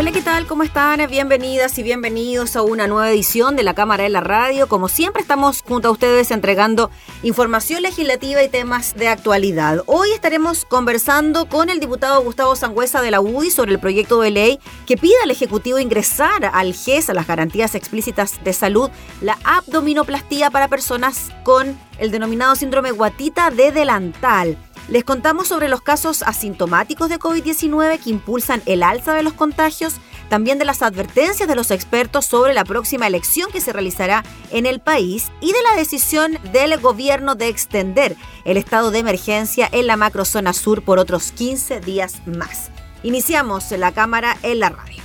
Hola, 0.00 0.12
¿qué 0.12 0.22
tal? 0.22 0.46
¿Cómo 0.46 0.62
están? 0.62 1.06
Bienvenidas 1.10 1.78
y 1.78 1.82
bienvenidos 1.82 2.56
a 2.56 2.62
una 2.62 2.86
nueva 2.86 3.10
edición 3.10 3.54
de 3.54 3.62
la 3.62 3.74
Cámara 3.74 4.04
de 4.04 4.08
la 4.08 4.22
Radio. 4.22 4.66
Como 4.66 4.88
siempre, 4.88 5.20
estamos 5.20 5.60
junto 5.60 5.88
a 5.88 5.90
ustedes 5.90 6.30
entregando 6.30 6.90
información 7.22 7.82
legislativa 7.82 8.42
y 8.42 8.48
temas 8.48 8.94
de 8.94 9.08
actualidad. 9.08 9.82
Hoy 9.84 10.12
estaremos 10.12 10.64
conversando 10.64 11.50
con 11.50 11.68
el 11.68 11.80
diputado 11.80 12.22
Gustavo 12.22 12.56
Sangüesa 12.56 13.02
de 13.02 13.10
la 13.10 13.20
UDI 13.20 13.50
sobre 13.50 13.72
el 13.72 13.78
proyecto 13.78 14.22
de 14.22 14.30
ley 14.30 14.58
que 14.86 14.96
pide 14.96 15.16
al 15.22 15.30
Ejecutivo 15.30 15.78
ingresar 15.78 16.46
al 16.50 16.72
GES, 16.72 17.10
a 17.10 17.14
las 17.14 17.26
garantías 17.26 17.74
explícitas 17.74 18.42
de 18.42 18.54
salud, 18.54 18.88
la 19.20 19.36
abdominoplastía 19.44 20.50
para 20.50 20.68
personas 20.68 21.28
con 21.44 21.78
el 21.98 22.10
denominado 22.10 22.56
síndrome 22.56 22.90
guatita 22.90 23.50
de 23.50 23.70
delantal. 23.70 24.56
Les 24.90 25.04
contamos 25.04 25.46
sobre 25.46 25.68
los 25.68 25.82
casos 25.82 26.24
asintomáticos 26.24 27.08
de 27.08 27.20
COVID-19 27.20 28.00
que 28.00 28.10
impulsan 28.10 28.60
el 28.66 28.82
alza 28.82 29.14
de 29.14 29.22
los 29.22 29.34
contagios, 29.34 29.94
también 30.28 30.58
de 30.58 30.64
las 30.64 30.82
advertencias 30.82 31.48
de 31.48 31.54
los 31.54 31.70
expertos 31.70 32.26
sobre 32.26 32.54
la 32.54 32.64
próxima 32.64 33.06
elección 33.06 33.52
que 33.52 33.60
se 33.60 33.72
realizará 33.72 34.24
en 34.50 34.66
el 34.66 34.80
país 34.80 35.30
y 35.40 35.52
de 35.52 35.62
la 35.62 35.76
decisión 35.76 36.38
del 36.52 36.76
gobierno 36.80 37.36
de 37.36 37.46
extender 37.46 38.16
el 38.44 38.56
estado 38.56 38.90
de 38.90 38.98
emergencia 38.98 39.68
en 39.70 39.86
la 39.86 39.96
macrozona 39.96 40.52
sur 40.52 40.82
por 40.82 40.98
otros 40.98 41.30
15 41.30 41.78
días 41.78 42.26
más. 42.26 42.72
Iniciamos 43.04 43.70
la 43.70 43.92
cámara 43.92 44.38
en 44.42 44.58
la 44.58 44.70
radio. 44.70 45.00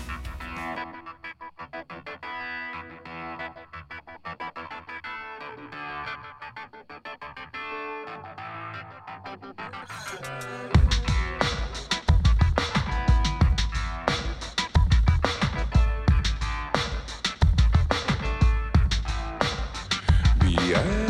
Yeah. 20.61 21.04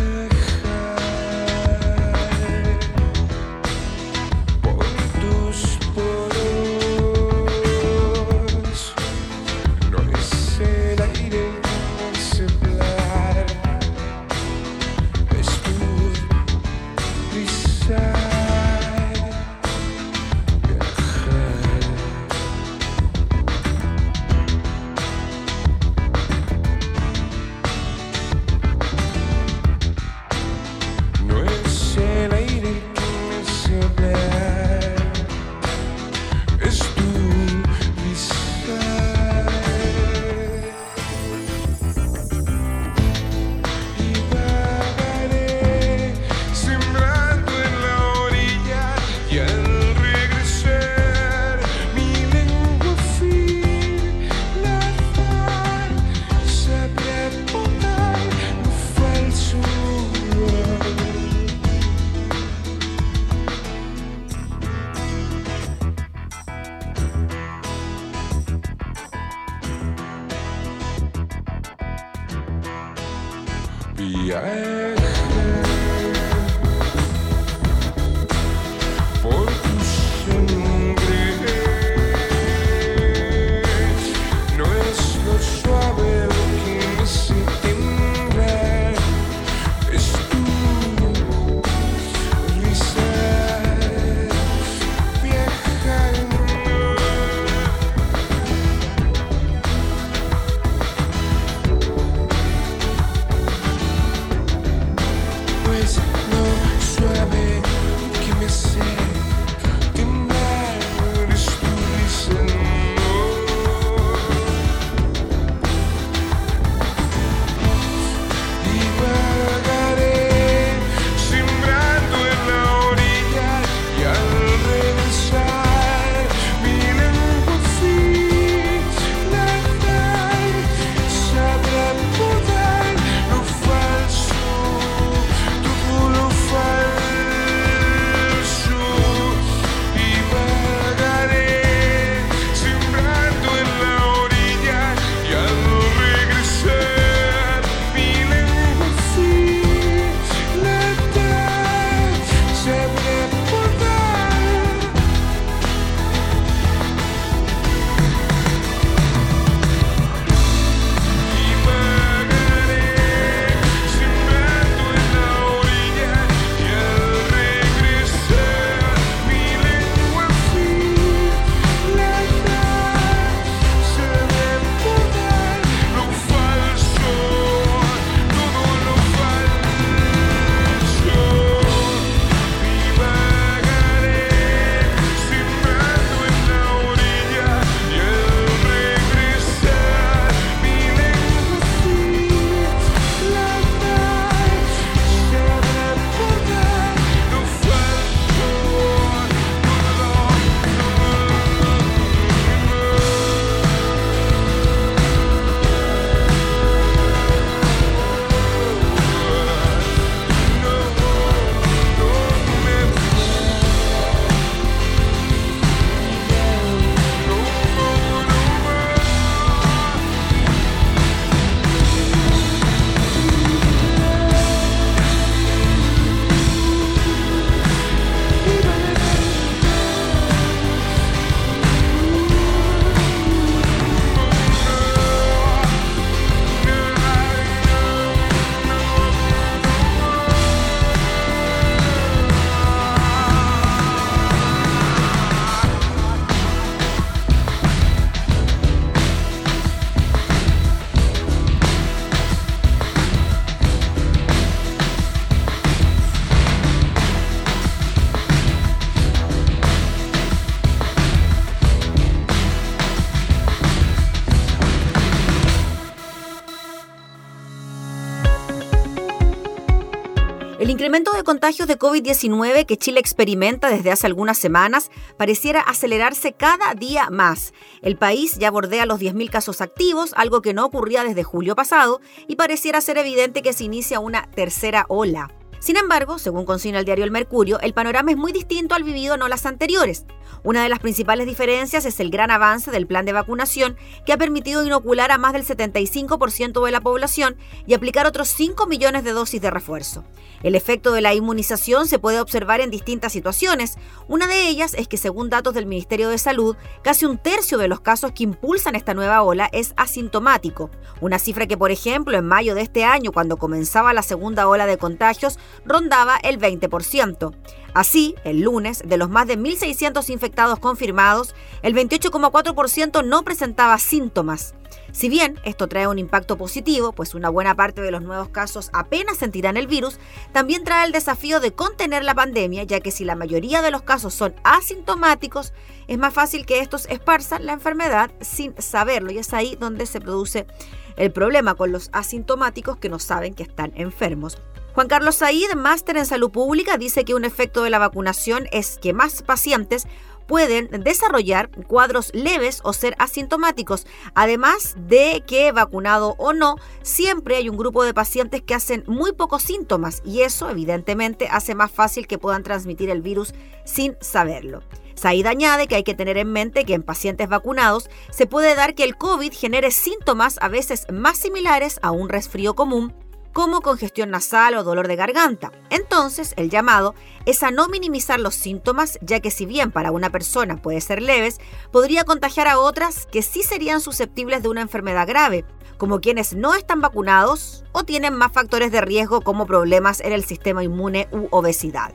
Contagios 271.45 271.68
de 271.68 271.77
COVID-19 271.77 272.65
que 272.65 272.75
Chile 272.75 273.00
experimenta 273.00 273.69
desde 273.69 273.92
hace 273.92 274.07
algunas 274.07 274.36
semanas 274.36 274.89
pareciera 275.15 275.62
acelerarse 275.62 276.33
cada 276.33 276.74
día 276.74 277.12
más. 277.12 277.53
El 277.83 277.97
país 277.97 278.39
ya 278.39 278.50
bordea 278.50 278.88
los 278.88 279.00
10.000 279.00 279.30
casos 279.30 279.62
activos, 279.62 280.15
algo 280.18 280.42
que 280.42 280.56
no 280.56 280.65
ocurría 280.65 281.03
desde 281.03 281.21
julio 281.21 281.53
pasado, 281.56 282.01
y 282.27 282.36
pareciera 282.36 282.81
ser 282.81 282.97
evidente 282.97 283.44
que 283.44 283.53
se 283.53 283.63
inicia 283.63 284.00
una 284.00 284.25
tercera 284.31 284.88
ola. 284.89 285.30
Sin 285.60 285.78
embargo, 285.78 286.19
según 286.19 286.46
consigna 286.46 286.80
el 286.80 286.86
diario 286.86 287.06
El 287.06 287.12
Mercurio, 287.12 287.60
el 287.60 287.74
panorama 287.74 288.12
es 288.12 288.18
muy 288.18 288.31
distinto 288.31 288.75
al 288.75 288.84
vivido 288.84 289.16
en 289.16 289.22
olas 289.22 289.46
anteriores. 289.46 290.06
Una 290.44 290.62
de 290.62 290.69
las 290.69 290.80
principales 290.80 291.25
diferencias 291.25 291.86
es 291.86 292.00
el 292.00 292.12
gran 292.12 292.30
avance 292.30 292.69
del 292.69 292.88
plan 292.88 293.06
de 293.06 293.13
vacunación 293.13 293.78
que 294.06 294.13
ha 294.13 294.18
permitido 294.18 294.63
inocular 294.63 295.12
a 295.12 295.18
más 295.18 295.34
del 295.34 295.46
75% 295.46 296.63
de 296.63 296.72
la 296.72 296.81
población 296.81 297.36
y 297.66 297.74
aplicar 297.74 298.06
otros 298.06 298.28
5 298.30 298.68
millones 298.68 299.04
de 299.04 299.12
dosis 299.12 299.42
de 299.42 299.50
refuerzo. 299.50 300.04
El 300.44 300.54
efecto 300.54 300.92
de 300.92 301.02
la 301.02 301.16
inmunización 301.16 301.88
se 301.88 301.98
puede 301.98 302.19
observar 302.19 302.62
en 302.62 302.69
distintas 302.69 303.13
situaciones. 303.13 303.78
Una 304.07 304.28
de 304.28 304.48
ellas 304.48 304.75
es 304.75 304.88
que 304.88 304.98
según 304.98 305.31
datos 305.31 305.56
del 305.56 305.66
Ministerio 305.66 306.10
de 306.10 306.19
Salud, 306.19 306.56
casi 306.84 307.06
un 307.06 307.18
tercio 307.18 307.57
de 307.57 307.68
los 307.68 307.80
casos 307.80 308.12
que 308.12 308.24
impulsan 308.24 308.75
esta 308.75 308.94
nueva 308.94 309.24
ola 309.24 309.50
es 309.52 309.74
asintomático. 309.78 310.69
Una 311.02 311.18
cifra 311.18 311.48
que, 311.48 311.57
por 311.57 311.72
ejemplo, 311.72 312.16
en 312.18 312.28
mayo 312.28 312.54
de 312.54 312.62
este 312.62 312.84
año, 312.84 313.12
cuando 313.12 313.38
comenzaba 313.38 313.94
la 313.94 314.04
segunda 314.04 314.48
ola 314.48 314.68
de 314.68 314.78
contagios, 314.78 315.40
rondaba 315.65 316.18
el 316.18 316.39
20%. 316.39 317.33
Así, 317.74 318.15
el 318.24 318.42
lunes, 318.42 318.83
de 318.86 318.97
los 318.97 319.09
más 319.09 319.27
de 319.27 319.38
1.600 319.38 320.09
infectados 320.09 320.59
confirmados, 320.59 321.36
el 321.62 321.75
28,4% 321.75 323.03
no 323.06 323.24
presentaba 323.24 323.77
síntomas. 323.80 324.56
Si 324.94 325.09
bien 325.09 325.38
esto 325.44 325.68
trae 325.68 325.88
un 325.88 326.00
impacto 326.00 326.38
positivo, 326.38 326.94
pues 326.94 327.15
una 327.15 327.27
buena 327.27 327.53
parte 327.53 327.81
de 327.81 327.92
los 327.92 328.01
nuevos 328.01 328.30
casos 328.30 328.69
apenas 328.71 329.18
sentirán 329.18 329.57
el 329.57 329.68
virus, 329.68 330.00
también 330.31 330.63
trae 330.63 330.86
el 330.86 330.94
desafío 330.94 331.42
de 331.42 331.51
contener 331.51 332.06
la 332.06 332.15
pandemia, 332.15 332.63
ya 332.63 332.80
que 332.80 332.92
si 332.92 333.03
la 333.03 333.15
mayoría 333.15 333.62
de 333.62 333.71
los 333.71 333.81
casos 333.81 334.13
son 334.13 334.36
asintomáticos, 334.45 335.51
es 335.88 335.97
más 335.97 336.13
fácil 336.13 336.45
que 336.45 336.62
estos 336.62 336.86
esparzan 336.86 337.45
la 337.45 337.51
enfermedad 337.51 338.09
sin 338.21 338.56
saberlo, 338.62 339.12
y 339.12 339.18
es 339.18 339.33
ahí 339.33 339.57
donde 339.59 339.86
se 339.86 340.00
produce 340.00 340.47
el 340.95 341.12
problema 341.12 341.56
con 341.56 341.74
los 341.74 341.89
asintomáticos 341.92 342.77
que 342.77 342.88
no 342.88 343.00
saben 343.00 343.33
que 343.33 343.44
están 343.44 343.74
enfermos. 343.75 344.38
Juan 344.75 344.89
Carlos 344.89 345.16
Said, 345.16 345.56
máster 345.56 345.95
en 345.95 346.06
salud 346.06 346.31
pública, 346.31 346.77
dice 346.77 347.06
que 347.06 347.13
un 347.13 347.24
efecto 347.24 347.63
de 347.63 347.69
la 347.69 347.80
vacunación 347.80 348.45
es 348.51 348.77
que 348.77 348.92
más 348.92 349.24
pacientes 349.24 349.88
pueden 350.27 350.68
desarrollar 350.83 351.50
cuadros 351.66 352.13
leves 352.13 352.60
o 352.62 352.74
ser 352.74 352.94
asintomáticos, 353.00 353.88
además 354.16 354.75
de 354.77 355.24
que 355.25 355.54
vacunado 355.54 356.16
o 356.18 356.33
no, 356.33 356.57
siempre 356.81 357.38
hay 357.38 357.48
un 357.48 357.56
grupo 357.56 357.86
de 357.86 357.94
pacientes 357.94 358.42
que 358.42 358.54
hacen 358.54 358.83
muy 358.86 359.13
pocos 359.13 359.44
síntomas 359.44 360.01
y 360.04 360.24
eso 360.24 360.50
evidentemente 360.50 361.30
hace 361.31 361.56
más 361.56 361.71
fácil 361.71 362.06
que 362.06 362.18
puedan 362.18 362.44
transmitir 362.44 362.89
el 362.89 363.01
virus 363.01 363.33
sin 363.63 363.95
saberlo. 364.01 364.62
Said 364.95 365.25
añade 365.25 365.68
que 365.68 365.75
hay 365.75 365.83
que 365.83 365.94
tener 365.94 366.18
en 366.18 366.33
mente 366.33 366.66
que 366.66 366.74
en 366.74 366.83
pacientes 366.83 367.30
vacunados 367.30 367.89
se 368.12 368.28
puede 368.28 368.56
dar 368.56 368.75
que 368.75 368.83
el 368.83 368.98
COVID 368.98 369.31
genere 369.31 369.71
síntomas 369.71 370.38
a 370.42 370.50
veces 370.50 370.86
más 370.92 371.18
similares 371.18 371.80
a 371.81 371.92
un 371.92 372.10
resfrío 372.10 372.56
común 372.56 372.94
como 373.35 373.59
congestión 373.59 374.11
nasal 374.11 374.55
o 374.55 374.63
dolor 374.63 374.87
de 374.87 374.95
garganta. 374.95 375.51
Entonces, 375.69 376.33
el 376.37 376.49
llamado 376.49 376.95
es 377.25 377.43
a 377.43 377.51
no 377.51 377.67
minimizar 377.67 378.17
los 378.17 378.33
síntomas, 378.33 378.97
ya 379.01 379.19
que 379.19 379.29
si 379.29 379.45
bien 379.45 379.71
para 379.71 379.91
una 379.91 380.09
persona 380.09 380.55
puede 380.55 380.79
ser 380.79 381.01
leves, 381.01 381.41
podría 381.69 382.05
contagiar 382.05 382.47
a 382.47 382.59
otras 382.59 383.05
que 383.07 383.21
sí 383.21 383.43
serían 383.43 383.81
susceptibles 383.81 384.41
de 384.41 384.47
una 384.47 384.61
enfermedad 384.61 385.05
grave, 385.05 385.43
como 385.77 385.99
quienes 385.99 386.33
no 386.33 386.55
están 386.55 386.79
vacunados 386.79 387.65
o 387.73 387.83
tienen 387.83 388.13
más 388.13 388.31
factores 388.31 388.71
de 388.71 388.79
riesgo 388.79 389.19
como 389.19 389.45
problemas 389.45 389.99
en 389.99 390.13
el 390.13 390.23
sistema 390.23 390.63
inmune 390.63 391.09
u 391.11 391.27
obesidad. 391.31 391.93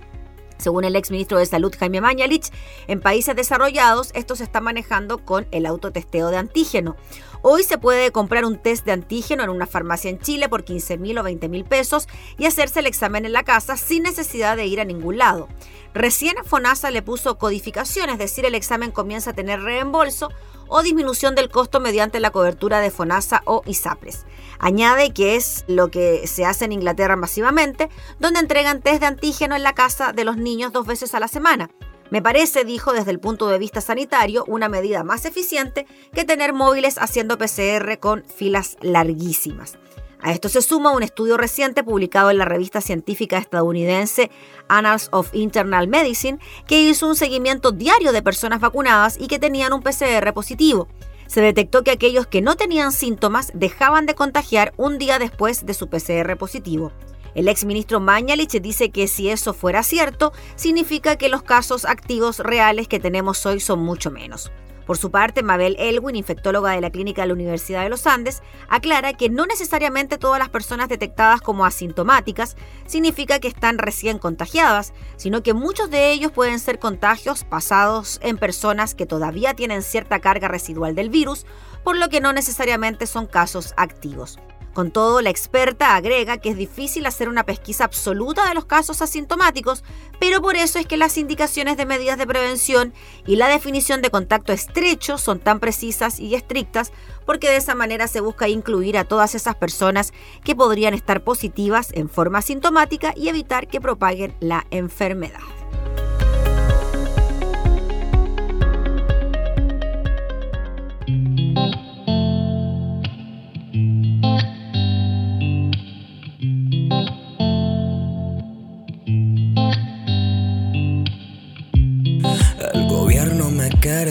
Según 0.61 0.85
el 0.85 0.95
exministro 0.95 1.39
de 1.39 1.47
Salud 1.47 1.75
Jaime 1.79 2.01
Mañalich, 2.01 2.53
en 2.87 3.01
países 3.01 3.35
desarrollados 3.35 4.11
esto 4.15 4.37
se 4.37 4.45
está 4.45 4.61
manejando 4.61 5.19
con 5.19 5.47
el 5.51 5.67
autotesteo 5.67 6.29
de 6.29 6.37
antígeno. 6.37 6.97
Hoy 7.43 7.63
se 7.63 7.79
puede 7.79 8.13
comprar 8.13 8.45
un 8.45 8.59
test 8.59 8.85
de 8.85 8.93
antígeno 8.93 9.43
en 9.43 9.49
una 9.49 9.67
farmacia 9.67 10.11
en 10.11 10.19
Chile 10.19 10.51
por 10.51 10.65
15 10.65 10.99
mil 10.99 11.17
o 11.17 11.23
20 11.23 11.49
mil 11.49 11.65
pesos 11.65 12.07
y 12.37 12.45
hacerse 12.45 12.81
el 12.81 12.87
examen 12.87 13.25
en 13.25 13.33
la 13.33 13.45
casa 13.45 13.79
sin 13.79 14.03
necesidad 14.03 14.57
de 14.57 14.67
ir 14.67 14.81
a 14.81 14.85
ningún 14.85 15.17
lado. 15.17 15.49
Recién 15.95 16.37
FONASA 16.45 16.91
le 16.91 17.03
puso 17.03 17.39
codificación, 17.39 18.11
es 18.11 18.19
decir, 18.19 18.45
el 18.45 18.55
examen 18.55 18.91
comienza 18.91 19.31
a 19.31 19.35
tener 19.35 19.61
reembolso 19.63 20.29
o 20.69 20.83
disminución 20.83 21.35
del 21.35 21.51
costo 21.51 21.81
mediante 21.81 22.21
la 22.21 22.31
cobertura 22.31 22.81
de 22.81 22.91
FONASA 22.91 23.43
o 23.47 23.63
ISAPRES. 23.67 24.27
Añade 24.61 25.13
que 25.13 25.37
es 25.37 25.65
lo 25.67 25.91
que 25.91 26.27
se 26.27 26.45
hace 26.45 26.67
en 26.67 26.73
Inglaterra 26.73 27.17
masivamente, 27.17 27.89
donde 28.19 28.41
entregan 28.41 28.83
test 28.83 29.01
de 29.01 29.07
antígeno 29.07 29.57
en 29.57 29.63
la 29.63 29.73
casa 29.73 30.13
de 30.13 30.25
los 30.25 30.37
niños 30.37 30.73
dos 30.73 30.87
veces 30.87 31.15
a 31.15 31.21
la 31.21 31.29
semana. 31.29 31.71
Me 32.11 32.21
parece, 32.21 32.65
dijo 32.65 32.93
desde 32.93 33.11
el 33.11 33.21
punto 33.21 33.49
de 33.49 33.59
vista 33.59 33.81
sanitario, 33.81 34.45
una 34.49 34.69
medida 34.69 35.03
más 35.03 35.25
eficiente 35.25 35.87
que 36.13 36.25
tener 36.25 36.53
móviles 36.53 36.99
haciendo 36.99 37.39
PCR 37.39 37.99
con 37.99 38.25
filas 38.25 38.77
larguísimas. 38.83 39.79
A 40.23 40.33
esto 40.33 40.51
se 40.51 40.61
suma 40.61 40.93
un 40.93 41.03
estudio 41.03 41.39
reciente 41.39 41.83
publicado 41.83 42.31
en 42.31 42.37
la 42.37 42.45
revista 42.45 42.83
científica 42.83 43.39
estadounidense 43.39 44.31
Annals 44.69 45.09
of 45.13 45.31
Internal 45.33 45.89
Medicine, 45.89 46.39
que 46.67 46.83
hizo 46.83 47.09
un 47.09 47.17
seguimiento 47.17 47.73
diario 47.73 48.13
de 48.13 48.23
personas 48.23 48.61
vacunadas 48.61 49.17
y 49.19 49.29
que 49.29 49.39
tenían 49.39 49.73
un 49.73 49.83
PCR 49.83 50.35
positivo. 50.35 50.89
Se 51.31 51.41
detectó 51.41 51.85
que 51.85 51.93
aquellos 51.93 52.27
que 52.27 52.43
no 52.43 52.57
tenían 52.57 52.91
síntomas 52.91 53.53
dejaban 53.55 54.05
de 54.05 54.17
contagiar 54.17 54.75
un 54.77 54.99
día 54.99 55.21
después 55.21 55.65
de 55.65 55.75
su 55.75 55.89
PCR 55.89 56.37
positivo. 56.37 56.91
El 57.37 57.47
exministro 57.47 58.01
Mañalich 58.01 58.61
dice 58.61 58.91
que 58.91 59.07
si 59.07 59.31
eso 59.31 59.55
fuera 59.55 59.85
cierto, 59.85 60.33
significa 60.57 61.15
que 61.15 61.29
los 61.29 61.45
casos 61.45 61.85
activos 61.85 62.41
reales 62.41 62.89
que 62.89 62.99
tenemos 62.99 63.47
hoy 63.47 63.61
son 63.61 63.79
mucho 63.79 64.11
menos. 64.11 64.51
Por 64.91 64.99
su 64.99 65.13
parte, 65.13 65.45
Mabel 65.45 65.77
Elwin, 65.79 66.17
infectóloga 66.17 66.73
de 66.73 66.81
la 66.81 66.91
clínica 66.91 67.23
de 67.23 67.29
la 67.29 67.35
Universidad 67.35 67.85
de 67.85 67.91
los 67.91 68.09
Andes, 68.09 68.43
aclara 68.69 69.13
que 69.13 69.31
no 69.31 69.47
necesariamente 69.47 70.19
todas 70.19 70.41
las 70.41 70.49
personas 70.49 70.89
detectadas 70.89 71.41
como 71.41 71.65
asintomáticas 71.65 72.57
significa 72.87 73.39
que 73.39 73.47
están 73.47 73.79
recién 73.79 74.19
contagiadas, 74.19 74.93
sino 75.17 75.45
que 75.45 75.55
muchos 75.55 75.91
de 75.91 76.11
ellos 76.11 76.33
pueden 76.33 76.59
ser 76.59 76.81
contagios 76.81 77.45
pasados 77.45 78.19
en 78.25 78.37
personas 78.37 78.97
que 78.97 79.07
todavía 79.07 79.55
tienen 79.55 79.85
cierta 79.85 80.19
carga 80.19 80.49
residual 80.49 80.97
del 80.97 81.09
virus, 81.09 81.47
por 81.85 81.97
lo 81.97 82.09
que 82.09 82.21
no 82.21 82.33
necesariamente 82.33 83.07
son 83.07 83.29
casos 83.29 83.75
activos. 83.77 84.41
Con 84.73 84.93
todo, 84.93 85.21
la 85.21 85.31
experta 85.31 85.97
agrega 85.97 86.39
que 86.39 86.51
es 86.51 86.57
difícil 86.57 87.05
hacer 87.07 87.29
una 87.29 87.45
pesquisa 87.45 87.85
absoluta 87.85 88.49
de 88.49 88.55
los 88.55 88.67
casos 88.67 89.03
asintomáticos, 89.03 89.83
pero 90.21 90.41
por 90.41 90.55
eso 90.55 90.79
es 90.79 90.87
que 90.87 90.97
las 90.97 91.19
indicaciones 91.19 91.77
de 91.77 91.87
medidas 91.87 92.19
de 92.19 92.27
prevención 92.27 92.95
y 93.27 93.37
la 93.37 93.49
definición 93.49 94.01
de 94.01 94.11
contacto 94.11 94.53
estrecho 94.53 95.19
son 95.19 95.41
tan 95.41 95.59
precisas 95.59 96.21
y 96.21 96.35
estrictas 96.37 96.93
porque 97.27 97.51
de 97.51 97.57
esa 97.57 97.75
manera 97.75 98.07
se 98.07 98.21
busca 98.21 98.49
incluir 98.49 98.97
a 98.97 99.05
todas 99.05 99.35
esas 99.35 99.57
personas 99.57 100.13
que 100.45 100.55
podrían 100.55 100.95
estar 100.95 101.23
positivas 101.25 101.91
en 101.93 102.09
forma 102.09 102.39
asintomática 102.39 103.13
y 103.17 103.29
evitar 103.29 103.67
que 103.67 103.81
propaguen 103.81 104.37
la 104.41 104.67
enfermedad. 104.71 105.60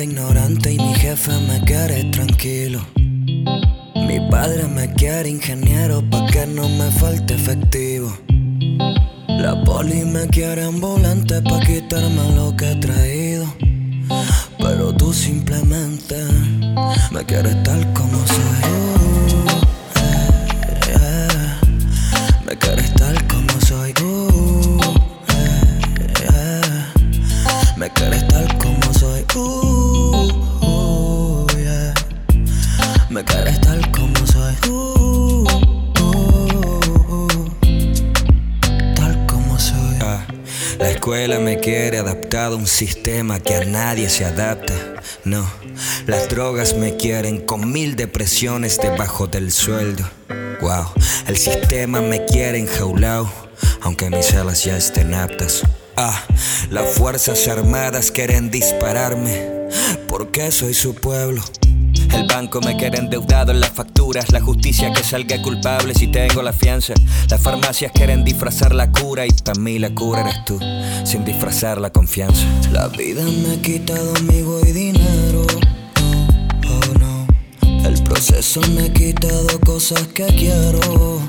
Ignorante 0.03 0.74
y 0.74 0.77
mi 0.77 0.94
jefe 0.94 1.32
me 1.48 1.62
quiere 1.62 2.03
tranquilo. 2.06 2.79
Mi 2.96 4.20
padre 4.29 4.68
me 4.68 4.94
quiere 4.94 5.29
ingeniero 5.29 6.01
pa' 6.10 6.25
que 6.27 6.46
no 6.48 6.68
me 6.70 6.89
falte 6.91 7.36
efectivo. 7.36 8.15
La 9.27 9.62
poli 9.63 10.06
me 10.06 10.27
quiere 10.27 10.63
ambulante 10.63 11.41
pa' 11.41 11.60
quitarme 11.60 12.36
lo 12.36 12.56
que 12.56 12.72
he 12.72 12.75
traído. 12.75 13.46
Pero 14.58 14.94
tú 14.94 15.13
simplemente 15.13 16.15
me 17.12 17.24
quieres 17.25 17.62
tal 17.63 17.82
como 17.94 18.18
soy. 18.27 18.79
Me 22.46 22.56
quieres 22.58 22.94
tal 22.96 23.27
como 23.27 23.62
soy. 23.65 23.94
Uh, 24.03 24.79
me 27.77 27.89
quieres 27.91 28.27
tal 28.27 28.48
como 28.58 28.94
soy. 28.94 29.24
Uh, 29.36 29.78
Me 33.10 33.24
quieres 33.24 33.60
tal 33.62 33.92
como 33.92 34.16
soy. 34.28 34.56
Uh, 34.70 35.44
uh, 36.00 36.88
uh, 37.10 37.28
tal 38.96 39.25
como 39.25 39.60
soy. 39.60 39.98
Ah, 40.01 40.28
la 40.78 40.92
escuela 40.92 41.39
me 41.39 41.58
quiere 41.58 41.98
adaptado 41.98 42.56
a 42.56 42.60
un 42.60 42.68
sistema 42.68 43.39
que 43.39 43.56
a 43.56 43.66
nadie 43.66 44.10
se 44.10 44.25
adapta. 44.25 44.75
No, 45.24 45.50
las 46.06 46.30
drogas 46.30 46.75
me 46.75 46.98
quieren 46.98 47.42
con 47.42 47.72
mil 47.72 47.96
depresiones 47.96 48.78
debajo 48.78 49.25
del 49.25 49.51
sueldo. 49.51 50.08
Wow, 50.62 50.86
el 51.28 51.38
sistema 51.38 52.01
me 52.01 52.25
quiere 52.25 52.60
enjaulado 52.60 53.32
aunque 53.82 54.10
mis 54.10 54.34
alas 54.34 54.63
ya 54.63 54.78
estén 54.78 55.13
aptas. 55.13 55.63
Ah, 55.96 56.24
las 56.70 56.89
fuerzas 56.94 57.48
armadas 57.48 58.12
quieren 58.12 58.51
dispararme, 58.51 59.68
porque 60.08 60.51
soy 60.51 60.74
su 60.74 60.94
pueblo. 60.96 61.42
El 62.13 62.25
banco 62.27 62.62
me 62.62 62.75
quiere 62.75 62.98
endeudado 62.98 63.51
en 63.51 63.60
las 63.60 63.72
facturas, 63.72 64.31
la 64.31 64.41
justicia 64.41 64.91
que 64.93 65.03
salga 65.03 65.41
culpable 65.41 65.93
si 65.93 66.08
tengo 66.08 66.41
la 66.41 66.53
fianza. 66.53 66.93
Las 67.29 67.41
farmacias 67.41 67.91
quieren 67.91 68.24
disfrazar 68.24 68.74
la 68.74 68.91
cura 68.91 69.25
y 69.25 69.31
para 69.31 69.60
mí 69.60 69.79
la 69.79 69.89
cura 69.89 70.22
eres 70.22 70.43
tú, 70.46 70.60
sin 71.05 71.24
disfrazar 71.25 71.79
la 71.79 71.91
confianza. 71.91 72.46
La 72.72 72.88
vida 72.88 73.24
me 73.24 73.53
ha 73.53 73.62
quitado 73.62 74.15
amigo 74.17 74.60
y 74.67 74.72
dinero. 74.72 75.46
Oh 76.67 77.00
no, 77.00 77.27
el 77.86 78.03
proceso 78.03 78.62
me 78.75 78.84
ha 78.86 78.93
quitado 78.93 79.60
cosas 79.62 80.08
que 80.08 80.25
quiero. 80.25 81.19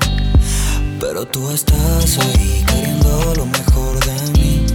Pero 0.99 1.25
tú 1.25 1.49
estás 1.51 2.17
ahí 2.19 2.63
queriendo 2.67 3.33
lo 3.35 3.45
mejor 3.45 3.99
de 4.05 4.39
mí. 4.39 4.65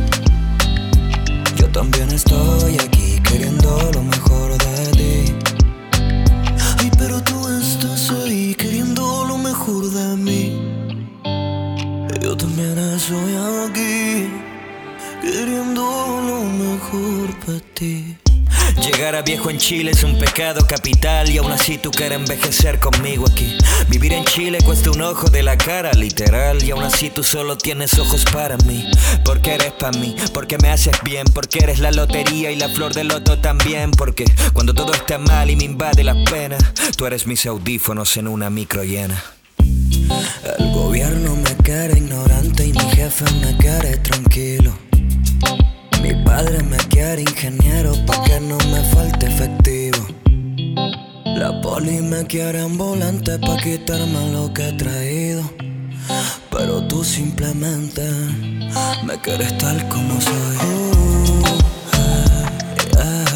Yo 1.57 1.69
también 1.71 2.11
estoy 2.11 2.75
aquí 2.75 3.21
queriendo 3.23 3.91
lo 3.93 4.03
mejor 4.03 4.59
de 4.59 4.91
ti. 4.93 5.36
Queriendo 8.55 9.25
lo 9.25 9.39
mejor 9.39 9.91
de 9.91 10.17
mí. 10.17 10.43
Yo 12.23 12.37
también 12.37 12.79
estoy 12.79 13.35
aquí 13.67 14.29
queriendo 15.23 15.83
lo 16.29 16.45
mejor 16.45 17.35
para 17.45 17.61
ti. 17.75 18.17
Llegar 18.83 19.17
a 19.17 19.23
viejo 19.23 19.51
en 19.51 19.59
Chile 19.59 19.91
es 19.91 20.05
un 20.05 20.19
pecado 20.19 20.67
capital 20.67 21.31
y 21.31 21.39
aún 21.39 21.51
así 21.51 21.79
tú 21.79 21.91
quieres 21.91 22.19
envejecer 22.19 22.79
conmigo 22.79 23.25
aquí. 23.31 23.57
Vivir 23.89 24.13
en 24.13 24.25
Chile 24.25 24.59
cuesta 24.65 24.91
un 24.91 25.03
ojo 25.03 25.29
de 25.29 25.43
la 25.43 25.57
cara, 25.57 25.93
literal, 25.93 26.63
y 26.63 26.71
aún 26.71 26.83
así 26.83 27.11
tú 27.11 27.25
solo 27.25 27.57
tienes 27.57 27.99
ojos 27.99 28.25
para 28.33 28.57
mí. 28.59 28.89
Porque 29.25 29.55
eres 29.55 29.73
para 29.73 29.99
mí, 29.99 30.15
porque 30.33 30.59
me 30.59 30.71
haces 30.71 30.97
bien, 31.03 31.27
porque 31.33 31.61
eres 31.61 31.79
la 31.79 31.91
lotería 31.91 32.51
y 32.51 32.57
la 32.57 32.69
flor 32.69 32.95
del 32.95 33.09
loto 33.09 33.39
también. 33.39 33.91
Porque 33.91 34.25
cuando 34.53 34.75
todo 34.75 34.93
está 34.93 35.19
mal 35.19 35.51
y 35.51 35.57
me 35.57 35.65
invade 35.65 36.05
la 36.05 36.15
pena, 36.25 36.57
tú 36.97 37.07
eres 37.07 37.27
mis 37.27 37.47
audífonos 37.47 38.17
en 38.17 38.29
una 38.29 38.51
micro 38.51 38.85
llena. 38.85 39.23
El 40.59 40.73
gobierno 40.73 41.35
me 41.37 41.57
quiere 41.57 41.99
ignorante 41.99 42.67
y 42.67 42.73
mi 42.73 42.91
jefe 42.91 43.25
me 43.41 43.57
quiere 43.57 43.97
tranquilo. 43.99 44.86
Mi 46.07 46.15
padre 46.23 46.63
me 46.63 46.77
quiere 46.77 47.23
ingeniero 47.23 47.93
pa' 48.07 48.23
que 48.23 48.39
no 48.39 48.57
me 48.71 48.81
falte 48.95 49.27
efectivo. 49.27 50.07
La 51.25 51.61
poli 51.61 52.01
me 52.01 52.25
quiere 52.29 52.61
ambulante 52.61 53.37
pa' 53.41 53.57
quitarme 53.57 54.31
lo 54.31 54.55
que 54.55 54.69
he 54.69 54.73
traído. 54.75 55.43
Pero 56.53 56.87
tú 56.87 57.03
simplemente 57.03 58.09
me 59.05 59.19
quieres 59.21 59.59
tal 59.59 59.89
como 59.89 60.21
soy. 60.21 60.57
Uh, 62.95 63.36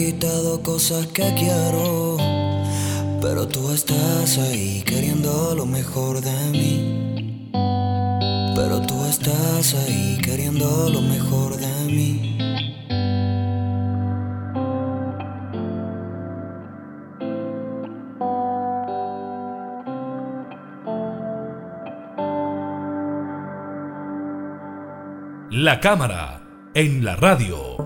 quitado 0.00 0.62
cosas 0.62 1.06
que 1.08 1.34
quiero. 1.34 2.16
Pero 3.20 3.46
tú 3.46 3.70
estás 3.70 4.38
ahí 4.38 4.82
queriendo 4.86 5.54
lo 5.54 5.66
mejor 5.66 6.22
de 6.22 6.40
mí. 6.52 7.50
Pero 8.56 8.80
tú 8.80 9.04
estás 9.04 9.74
ahí 9.74 10.18
queriendo 10.22 10.88
lo 10.88 11.02
mejor 11.02 11.54
de 11.56 11.74
mí. 11.84 12.38
La 25.50 25.78
cámara 25.80 26.42
en 26.74 27.04
la 27.04 27.16
radio. 27.16 27.79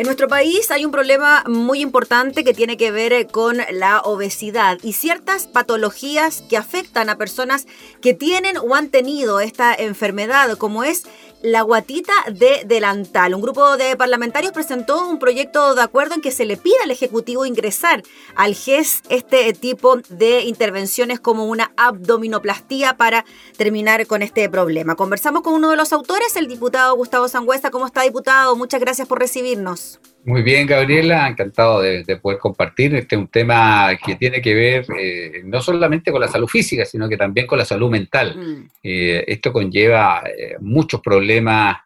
En 0.00 0.06
nuestro 0.06 0.28
país 0.28 0.70
hay 0.70 0.86
un 0.86 0.92
problema 0.92 1.44
muy 1.46 1.82
importante 1.82 2.42
que 2.42 2.54
tiene 2.54 2.78
que 2.78 2.90
ver 2.90 3.12
eh, 3.12 3.26
con 3.26 3.58
la 3.70 4.00
obesidad 4.00 4.78
y 4.82 4.94
ciertas 4.94 5.46
patologías 5.46 6.42
que 6.48 6.56
afectan 6.56 7.10
a 7.10 7.18
personas 7.18 7.66
que 8.00 8.14
tienen 8.14 8.56
o 8.56 8.74
han 8.74 8.88
tenido 8.88 9.40
esta 9.40 9.74
enfermedad, 9.74 10.56
como 10.56 10.84
es 10.84 11.02
la 11.42 11.62
guatita 11.62 12.12
de 12.30 12.62
delantal. 12.66 13.34
Un 13.34 13.40
grupo 13.40 13.76
de 13.76 13.96
parlamentarios 13.96 14.52
presentó 14.52 15.08
un 15.08 15.18
proyecto 15.18 15.74
de 15.74 15.82
acuerdo 15.82 16.14
en 16.14 16.20
que 16.20 16.30
se 16.30 16.44
le 16.44 16.56
pide 16.56 16.76
al 16.82 16.90
Ejecutivo 16.90 17.46
ingresar 17.46 18.02
al 18.34 18.54
GES 18.54 19.02
este 19.08 19.52
tipo 19.52 19.98
de 20.08 20.42
intervenciones 20.42 21.20
como 21.20 21.46
una 21.46 21.72
abdominoplastía 21.76 22.96
para 22.96 23.24
terminar 23.56 24.06
con 24.06 24.22
este 24.22 24.48
problema. 24.48 24.96
Conversamos 24.96 25.42
con 25.42 25.54
uno 25.54 25.70
de 25.70 25.76
los 25.76 25.92
autores, 25.92 26.36
el 26.36 26.48
diputado 26.48 26.94
Gustavo 26.96 27.28
Sangüesa. 27.28 27.70
¿Cómo 27.70 27.86
está, 27.86 28.02
diputado? 28.02 28.56
Muchas 28.56 28.80
gracias 28.80 29.08
por 29.08 29.18
recibirnos. 29.18 30.00
Muy 30.24 30.42
bien, 30.42 30.66
Gabriela, 30.66 31.26
encantado 31.26 31.80
de, 31.80 32.04
de, 32.04 32.16
poder 32.18 32.38
compartir. 32.38 32.94
Este 32.94 33.16
es 33.16 33.20
un 33.20 33.28
tema 33.28 33.90
que 34.04 34.16
tiene 34.16 34.42
que 34.42 34.54
ver 34.54 34.86
eh, 34.98 35.40
no 35.44 35.62
solamente 35.62 36.12
con 36.12 36.20
la 36.20 36.28
salud 36.28 36.46
física, 36.46 36.84
sino 36.84 37.08
que 37.08 37.16
también 37.16 37.46
con 37.46 37.58
la 37.58 37.64
salud 37.64 37.90
mental. 37.90 38.36
Mm. 38.36 38.70
Eh, 38.82 39.24
esto 39.26 39.50
conlleva 39.52 40.22
eh, 40.26 40.56
muchos 40.60 41.00
problemas, 41.00 41.78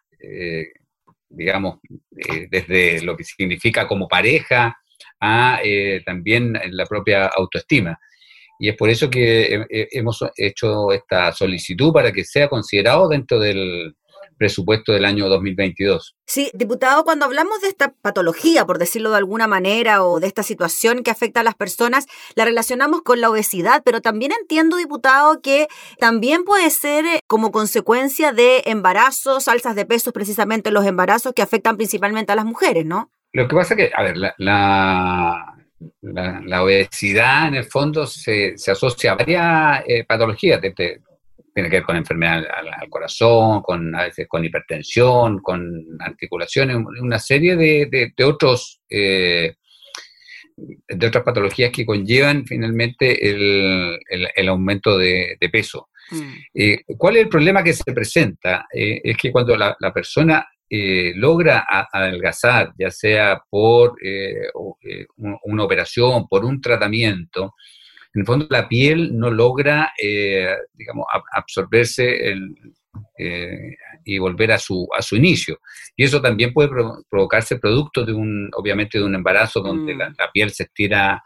digamos, 1.29 1.79
desde 2.49 3.03
lo 3.03 3.15
que 3.15 3.23
significa 3.23 3.87
como 3.87 4.07
pareja 4.07 4.75
a 5.19 5.59
también 6.03 6.59
la 6.71 6.85
propia 6.87 7.27
autoestima. 7.27 7.99
Y 8.57 8.69
es 8.69 8.75
por 8.75 8.89
eso 8.89 9.07
que 9.07 9.65
hemos 9.69 10.23
hecho 10.35 10.91
esta 10.91 11.31
solicitud 11.31 11.93
para 11.93 12.11
que 12.11 12.23
sea 12.23 12.47
considerado 12.47 13.07
dentro 13.07 13.37
del, 13.37 13.95
presupuesto 14.37 14.91
del 14.91 15.05
año 15.05 15.27
2022. 15.29 16.15
Sí, 16.25 16.51
diputado, 16.53 17.03
cuando 17.03 17.25
hablamos 17.25 17.61
de 17.61 17.67
esta 17.67 17.93
patología, 18.01 18.65
por 18.65 18.77
decirlo 18.77 19.11
de 19.11 19.17
alguna 19.17 19.47
manera, 19.47 20.03
o 20.03 20.19
de 20.19 20.27
esta 20.27 20.43
situación 20.43 21.03
que 21.03 21.11
afecta 21.11 21.41
a 21.41 21.43
las 21.43 21.55
personas, 21.55 22.07
la 22.35 22.45
relacionamos 22.45 23.01
con 23.01 23.21
la 23.21 23.29
obesidad, 23.29 23.83
pero 23.85 24.01
también 24.01 24.31
entiendo, 24.31 24.77
diputado, 24.77 25.41
que 25.41 25.67
también 25.99 26.43
puede 26.43 26.69
ser 26.69 27.05
eh, 27.05 27.19
como 27.27 27.51
consecuencia 27.51 28.31
de 28.31 28.63
embarazos, 28.65 29.47
alzas 29.47 29.75
de 29.75 29.85
pesos, 29.85 30.13
precisamente 30.13 30.71
los 30.71 30.85
embarazos 30.85 31.33
que 31.33 31.41
afectan 31.41 31.77
principalmente 31.77 32.31
a 32.31 32.35
las 32.35 32.45
mujeres, 32.45 32.85
¿no? 32.85 33.11
Lo 33.33 33.47
que 33.47 33.55
pasa 33.55 33.73
es 33.73 33.77
que, 33.77 33.91
a 33.93 34.03
ver, 34.03 34.17
la, 34.17 34.33
la, 34.37 35.55
la, 36.01 36.63
obesidad 36.63 37.49
en 37.49 37.55
el 37.55 37.65
fondo 37.65 38.07
se, 38.07 38.57
se 38.57 38.71
asocia 38.71 39.11
a 39.11 39.15
varias 39.15 39.83
eh, 39.87 40.05
patologías, 40.05 40.61
desde 40.61 41.01
tiene 41.55 41.69
que 41.69 41.77
ver 41.77 41.85
con 41.85 41.95
enfermedad 41.95 42.43
al, 42.53 42.89
corazón, 42.89 43.61
con 43.61 43.95
a 43.95 44.03
veces 44.03 44.27
con 44.27 44.43
hipertensión, 44.43 45.39
con 45.39 45.85
articulaciones, 46.01 46.75
una 46.75 47.17
serie 47.17 47.55
de, 47.55 48.11
de, 48.13 48.23
otros 48.25 48.81
eh, 48.89 49.55
de 50.57 51.07
otras 51.07 51.23
patologías 51.23 51.71
que 51.71 51.85
conllevan 51.85 52.45
finalmente 52.45 53.29
el, 53.29 53.97
el, 54.35 54.47
aumento 54.49 54.97
de, 54.97 55.37
de 55.39 55.49
peso. 55.49 55.87
Mm. 56.11 56.33
Eh, 56.53 56.83
¿Cuál 56.97 57.15
es 57.15 57.23
el 57.23 57.29
problema 57.29 57.63
que 57.63 57.71
se 57.71 57.93
presenta? 57.93 58.67
Eh, 58.73 58.99
es 59.01 59.15
que 59.15 59.31
cuando 59.31 59.55
la, 59.55 59.77
la 59.79 59.93
persona 59.93 60.45
logra 60.67 61.65
adelgazar, 61.69 62.73
ya 62.77 62.91
sea 62.91 63.41
por 63.49 63.95
una 65.43 65.63
operación, 65.63 66.27
por 66.27 66.43
un 66.43 66.59
tratamiento, 66.59 67.53
en 68.15 68.21
el 68.21 68.25
fondo 68.25 68.47
la 68.49 68.69
piel 68.69 69.17
no 69.17 69.29
logra, 69.29 69.91
eh, 70.01 70.55
digamos, 70.73 71.05
absorberse 71.33 72.33
eh, 73.17 73.75
y 74.05 74.17
volver 74.19 74.53
a 74.53 74.57
su, 74.57 74.87
a 74.97 75.01
su 75.01 75.17
inicio. 75.17 75.59
Y 75.97 76.05
eso 76.05 76.21
también 76.21 76.53
puede 76.53 76.69
provocarse 77.09 77.59
producto 77.59 78.05
de 78.05 78.13
un, 78.13 78.49
obviamente, 78.55 78.97
de 78.97 79.03
un 79.03 79.15
embarazo 79.15 79.59
donde 79.59 79.93
mm. 79.95 79.97
la, 79.97 80.31
piel 80.31 80.51
se 80.51 80.63
estira 80.63 81.21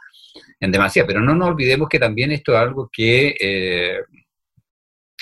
en 0.60 0.72
demasía. 0.72 1.06
Pero 1.06 1.22
no 1.22 1.36
nos 1.36 1.50
olvidemos 1.50 1.88
que 1.88 2.00
también 2.00 2.32
esto 2.32 2.54
es 2.54 2.58
algo 2.58 2.90
que 2.92 3.36
eh, 3.40 4.00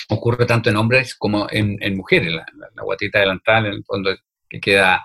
ocurre 0.08 0.46
tanto 0.46 0.70
en 0.70 0.76
hombres 0.76 1.14
como 1.16 1.48
en, 1.50 1.78
mujeres. 1.94 2.32
La, 2.32 2.46
la, 2.74 2.82
guatita 2.82 3.20
delantal, 3.20 3.66
en 3.66 3.72
el 3.74 3.84
fondo, 3.84 4.16
que 4.48 4.58
queda 4.58 5.04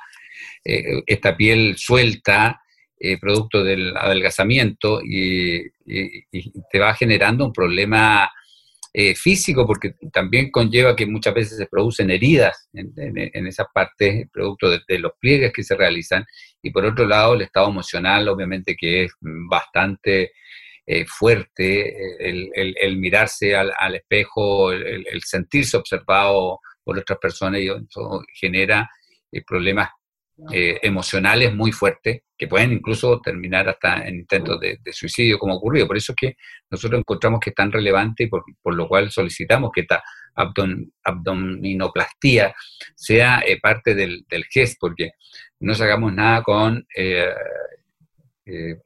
esta 0.63 1.35
piel 1.35 1.75
suelta, 1.77 2.62
eh, 3.05 3.17
producto 3.19 3.65
del 3.65 3.97
adelgazamiento 3.97 5.01
y, 5.03 5.69
te 6.71 6.79
va 6.79 6.93
generando 6.95 7.45
un 7.45 7.51
problema 7.51 8.31
eh, 8.93 9.13
físico, 9.13 9.67
porque 9.67 9.95
también 10.13 10.49
conlleva 10.49 10.95
que 10.95 11.05
muchas 11.05 11.33
veces 11.33 11.57
se 11.57 11.65
producen 11.65 12.09
heridas 12.11 12.69
en, 12.71 12.93
en, 12.95 13.45
esas 13.45 13.67
partes, 13.73 14.29
producto 14.31 14.69
de, 14.69 14.99
los 14.99 15.11
pliegues 15.19 15.51
que 15.51 15.63
se 15.63 15.75
realizan, 15.75 16.25
y 16.61 16.71
por 16.71 16.85
otro 16.85 17.05
lado 17.05 17.33
el 17.33 17.41
estado 17.41 17.67
emocional, 17.67 18.29
obviamente 18.29 18.73
que 18.73 19.03
es 19.03 19.11
bastante 19.19 20.31
eh, 20.85 21.05
fuerte, 21.05 22.29
el, 22.29 22.51
el, 22.55 22.97
mirarse 22.99 23.53
al, 23.53 23.73
al 23.77 23.95
espejo, 23.95 24.71
el, 24.71 25.21
sentirse 25.23 25.75
observado 25.75 26.61
por 26.85 26.97
otras 26.97 27.19
personas, 27.19 27.59
y 27.59 27.67
eso 27.67 28.23
genera 28.33 28.89
eh, 29.29 29.41
problemas 29.45 29.89
eh, 30.51 30.79
emocionales 30.81 31.53
muy 31.53 31.71
fuertes 31.71 32.21
que 32.35 32.47
pueden 32.47 32.73
incluso 32.73 33.21
terminar 33.21 33.69
hasta 33.69 34.07
en 34.07 34.15
intentos 34.15 34.59
de, 34.59 34.79
suicidio 34.91 35.37
como 35.37 35.55
ocurrido. 35.55 35.85
Por 35.87 35.97
eso 35.97 36.13
es 36.13 36.15
que 36.15 36.37
nosotros 36.69 36.99
encontramos 36.99 37.39
que 37.39 37.51
es 37.51 37.55
tan 37.55 37.71
relevante 37.71 38.23
y 38.23 38.27
por, 38.27 38.43
lo 38.65 38.87
cual 38.87 39.11
solicitamos 39.11 39.71
que 39.71 39.81
esta 39.81 40.03
abdominoplastía 41.03 42.55
sea 42.95 43.43
eh, 43.45 43.59
parte 43.61 43.93
del, 43.93 44.25
del, 44.27 44.45
GES, 44.45 44.77
porque 44.79 45.11
no 45.59 45.75
sacamos 45.75 46.11
nada 46.11 46.41
con 46.41 46.83
eh, 46.95 48.77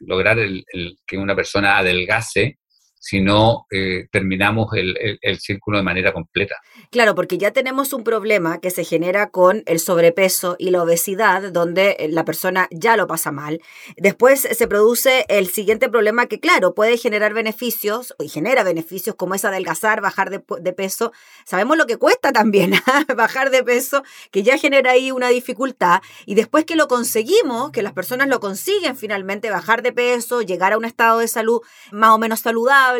lograr 0.00 0.38
el, 0.38 0.64
que 1.06 1.18
una 1.18 1.36
persona 1.36 1.78
adelgase 1.78 2.58
si 3.02 3.20
no 3.20 3.66
eh, 3.72 4.06
terminamos 4.12 4.68
el, 4.74 5.40
círculo 5.40 5.78
de 5.78 5.82
manera 5.82 6.12
completa. 6.12 6.54
Claro, 6.92 7.16
porque 7.16 7.36
ya 7.36 7.50
tenemos 7.50 7.92
un 7.92 8.04
problema 8.04 8.60
que 8.60 8.70
se 8.70 8.84
genera 8.84 9.30
con 9.30 9.64
el 9.66 9.80
sobrepeso 9.80 10.54
y 10.56 10.70
la 10.70 10.84
obesidad, 10.84 11.50
donde 11.50 11.96
eh, 11.98 12.08
la 12.08 12.24
persona 12.24 12.68
ya 12.70 12.96
lo 12.96 13.08
pasa 13.08 13.32
mal. 13.32 13.60
Después 13.96 14.42
se 14.42 14.68
produce 14.68 15.26
el 15.28 15.48
siguiente 15.48 15.88
problema 15.88 16.26
que, 16.26 16.38
claro, 16.38 16.74
puede 16.74 16.96
generar 16.96 17.34
beneficios 17.34 18.14
y 18.20 18.28
genera 18.28 18.62
beneficios 18.62 19.16
como 19.16 19.34
es 19.34 19.44
adelgazar, 19.44 20.00
bajar 20.00 20.30
de, 20.30 20.40
de 20.60 20.72
peso. 20.72 21.10
Sabemos 21.44 21.76
lo 21.76 21.86
que 21.86 21.96
cuesta 21.96 22.30
también 22.30 22.74
¿ah? 22.86 23.04
bajar 23.16 23.50
de 23.50 23.64
peso, 23.64 24.04
que 24.30 24.44
ya 24.44 24.58
genera 24.58 24.92
ahí 24.92 25.10
una 25.10 25.28
dificultad. 25.28 26.02
Y 26.24 26.36
después 26.36 26.64
que 26.64 26.76
lo 26.76 26.86
conseguimos, 26.86 27.72
que 27.72 27.82
las 27.82 27.94
personas 27.94 28.28
lo 28.28 28.38
consiguen 28.38 28.96
finalmente, 28.96 29.50
bajar 29.50 29.82
de 29.82 29.90
peso, 29.90 30.40
llegar 30.42 30.72
a 30.72 30.78
un 30.78 30.84
estado 30.84 31.18
de 31.18 31.26
salud 31.26 31.62
más 31.90 32.10
o 32.10 32.18
menos 32.18 32.38
saludable, 32.38 32.91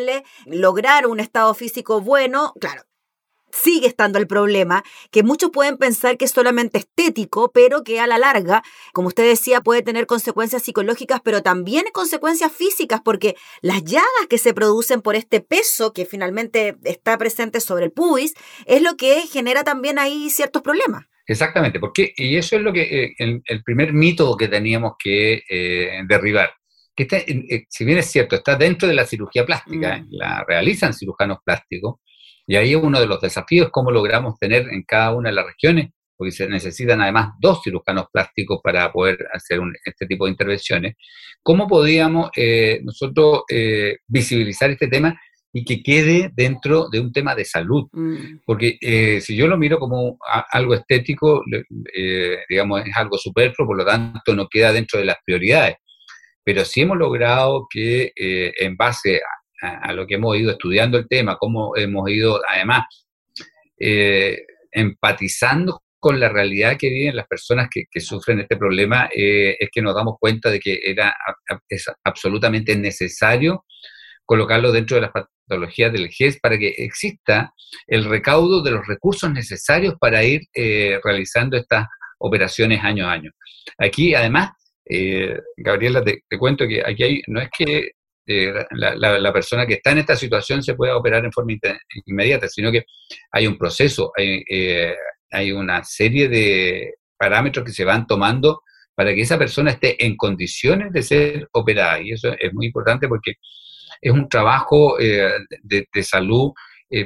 lograr 0.47 1.07
un 1.07 1.21
estado 1.21 1.55
físico 1.55 2.01
bueno, 2.01 2.53
claro, 2.61 2.83
sigue 3.53 3.87
estando 3.87 4.19
el 4.19 4.27
problema, 4.27 4.83
que 5.11 5.23
muchos 5.23 5.51
pueden 5.51 5.77
pensar 5.77 6.17
que 6.17 6.25
es 6.25 6.31
solamente 6.31 6.79
estético, 6.79 7.53
pero 7.53 7.85
que 7.85 8.01
a 8.01 8.07
la 8.07 8.19
larga, 8.19 8.63
como 8.93 9.09
usted 9.09 9.29
decía, 9.29 9.61
puede 9.61 9.83
tener 9.83 10.07
consecuencias 10.07 10.63
psicológicas, 10.63 11.21
pero 11.23 11.43
también 11.43 11.85
consecuencias 11.93 12.51
físicas, 12.53 13.01
porque 13.05 13.37
las 13.61 13.85
llagas 13.85 14.27
que 14.29 14.39
se 14.39 14.55
producen 14.55 15.03
por 15.03 15.15
este 15.15 15.41
peso 15.41 15.93
que 15.93 16.07
finalmente 16.07 16.77
está 16.85 17.19
presente 17.19 17.61
sobre 17.61 17.87
el 17.87 17.93
pubis, 17.93 18.35
es 18.67 18.83
lo 18.83 18.97
que 18.97 19.21
genera 19.27 19.65
también 19.65 19.99
ahí 19.99 20.31
ciertos 20.31 20.63
problemas. 20.63 21.05
Exactamente, 21.27 21.79
porque, 21.79 22.13
y 22.17 22.37
eso 22.37 22.57
es 22.57 22.63
lo 22.63 22.73
que 22.73 22.83
eh, 22.83 23.15
el, 23.19 23.63
primer 23.63 23.93
mito 23.93 24.37
que 24.37 24.49
teníamos 24.49 24.95
que 24.99 25.45
eh, 25.49 26.03
derribar 26.09 26.53
que 26.95 27.07
eh, 27.11 27.65
si 27.69 27.85
bien 27.85 27.99
es 27.99 28.07
cierto, 28.07 28.37
está 28.37 28.57
dentro 28.57 28.89
de 28.89 28.95
la 28.95 29.07
cirugía 29.07 29.47
plástica, 29.47 29.99
mm. 29.99 30.07
la 30.11 30.45
realizan 30.47 30.93
cirujanos 30.93 31.39
plásticos, 31.45 31.97
y 32.47 32.57
ahí 32.57 32.75
uno 32.75 33.01
de 33.01 33.07
los 33.07 33.21
desafíos 33.21 33.67
es 33.67 33.73
cómo 33.73 33.91
logramos 33.91 34.39
tener 34.39 34.69
en 34.69 34.83
cada 34.83 35.15
una 35.15 35.31
de 35.31 35.37
las 35.37 35.47
regiones, 35.47 35.91
porque 36.17 36.33
se 36.33 36.49
necesitan 36.49 37.01
además 37.01 37.31
dos 37.41 37.61
cirujanos 37.63 38.07
plásticos 38.13 38.61
para 38.63 38.93
poder 38.93 39.27
hacer 39.33 39.61
este 39.85 40.07
tipo 40.07 40.27
de 40.27 40.33
intervenciones, 40.33 40.97
cómo 41.43 41.67
podíamos 41.67 42.31
eh, 42.37 42.81
nosotros 42.85 43.43
eh, 43.49 43.97
visibilizar 44.07 44.71
este 44.71 44.89
tema 44.89 45.19
y 45.55 45.65
que 45.65 45.83
quede 45.83 46.31
dentro 46.35 46.89
de 46.91 47.01
un 47.01 47.13
tema 47.13 47.35
de 47.35 47.45
salud. 47.45 47.89
Mm. 47.93 48.41
Porque 48.45 48.79
si 49.21 49.37
yo 49.37 49.47
lo 49.47 49.59
miro 49.59 49.79
como 49.79 50.17
algo 50.51 50.75
estético, 50.75 51.43
digamos, 52.49 52.87
es 52.87 52.97
algo 52.97 53.19
superfluo, 53.19 53.67
por 53.67 53.77
lo 53.77 53.85
tanto 53.85 54.35
no 54.35 54.49
queda 54.49 54.73
dentro 54.73 54.99
de 54.99 55.07
las 55.07 55.17
prioridades 55.25 55.77
pero 56.45 56.65
sí 56.65 56.83
hemos 56.83 56.99
logrado 56.99 57.67
que 57.71 58.13
eh, 58.17 58.53
en 58.59 58.77
base 58.77 59.21
a, 59.63 59.93
lo 59.93 60.09
que 60.09 60.15
hemos 60.15 60.37
ido 60.37 60.51
estudiando 60.51 60.99
el 60.99 61.07
tema, 61.07 61.37
cómo 61.39 61.77
hemos 61.77 62.11
ido 62.11 62.41
además 62.49 62.83
eh, 63.79 64.45
empatizando 64.73 65.83
con 66.01 66.19
la 66.19 66.29
realidad 66.29 66.77
que 66.77 66.89
viven 66.89 67.15
las 67.15 67.29
personas 67.29 67.69
que, 67.71 68.01
sufren 68.01 68.41
este 68.41 68.57
problema, 68.57 69.09
eh, 69.15 69.57
es 69.61 69.69
que 69.71 69.81
nos 69.81 69.95
damos 69.95 70.17
cuenta 70.19 70.51
de 70.51 70.59
que 70.59 70.81
era 70.83 71.15
es 71.69 71.87
absolutamente 72.03 72.75
necesario 72.75 73.65
colocarlo 74.25 74.73
dentro 74.73 74.97
de 74.97 75.03
las 75.03 75.13
patologías 75.13 75.93
del 75.93 76.09
GES 76.09 76.41
para 76.41 76.59
que 76.59 76.75
exista 76.79 77.55
el 77.87 78.05
recaudo 78.05 78.65
de 78.65 78.73
los 78.73 78.85
recursos 78.85 79.31
necesarios 79.31 79.95
para 80.01 80.25
ir 80.25 80.41
realizando 81.05 81.57
estas 81.57 81.87
operaciones 82.19 82.83
año 82.83 83.07
a 83.07 83.13
año. 83.13 83.31
Aquí, 83.79 84.15
además, 84.15 84.51
eh, 84.85 85.39
Gabriela, 85.57 86.03
te, 86.03 86.23
cuento 86.39 86.67
que 86.67 86.83
aquí 86.85 87.03
hay, 87.03 87.23
no 87.29 87.41
es 87.41 87.49
que 87.57 87.93
eh, 88.27 88.53
la, 88.71 89.33
persona 89.33 89.67
que 89.67 89.75
está 89.75 89.93
en 89.93 89.99
esta 89.99 90.17
situación 90.17 90.63
se 90.63 90.75
pueda 90.75 90.97
operar 90.97 91.25
en 91.25 91.33
forma 91.33 91.55
inmediata, 92.07 92.49
sino 92.49 92.71
que 92.71 92.85
hay 93.31 93.47
un 93.47 93.59
proceso, 93.59 94.13
hay, 94.17 94.45
eh, 94.49 94.95
hay 95.31 95.53
una 95.53 95.83
serie 95.85 96.29
de 96.29 96.95
parámetros 97.17 97.65
que 97.65 97.73
se 97.73 97.85
van 97.85 98.07
tomando 98.07 98.63
para 98.95 99.15
que 99.15 99.23
esa 99.23 99.39
persona 99.39 99.73
esté 99.73 100.05
en 100.05 100.17
condiciones 100.17 100.93
de 100.93 101.03
ser 101.03 101.49
operada. 101.53 102.01
Y 102.01 102.13
eso 102.13 102.35
es 102.39 102.53
muy 102.53 102.67
importante 102.67 103.09
porque 103.09 103.35
es 104.01 104.13
un 104.13 104.29
trabajo 104.29 104.97
de, 104.99 105.87
de, 105.93 106.03
salud 106.03 106.53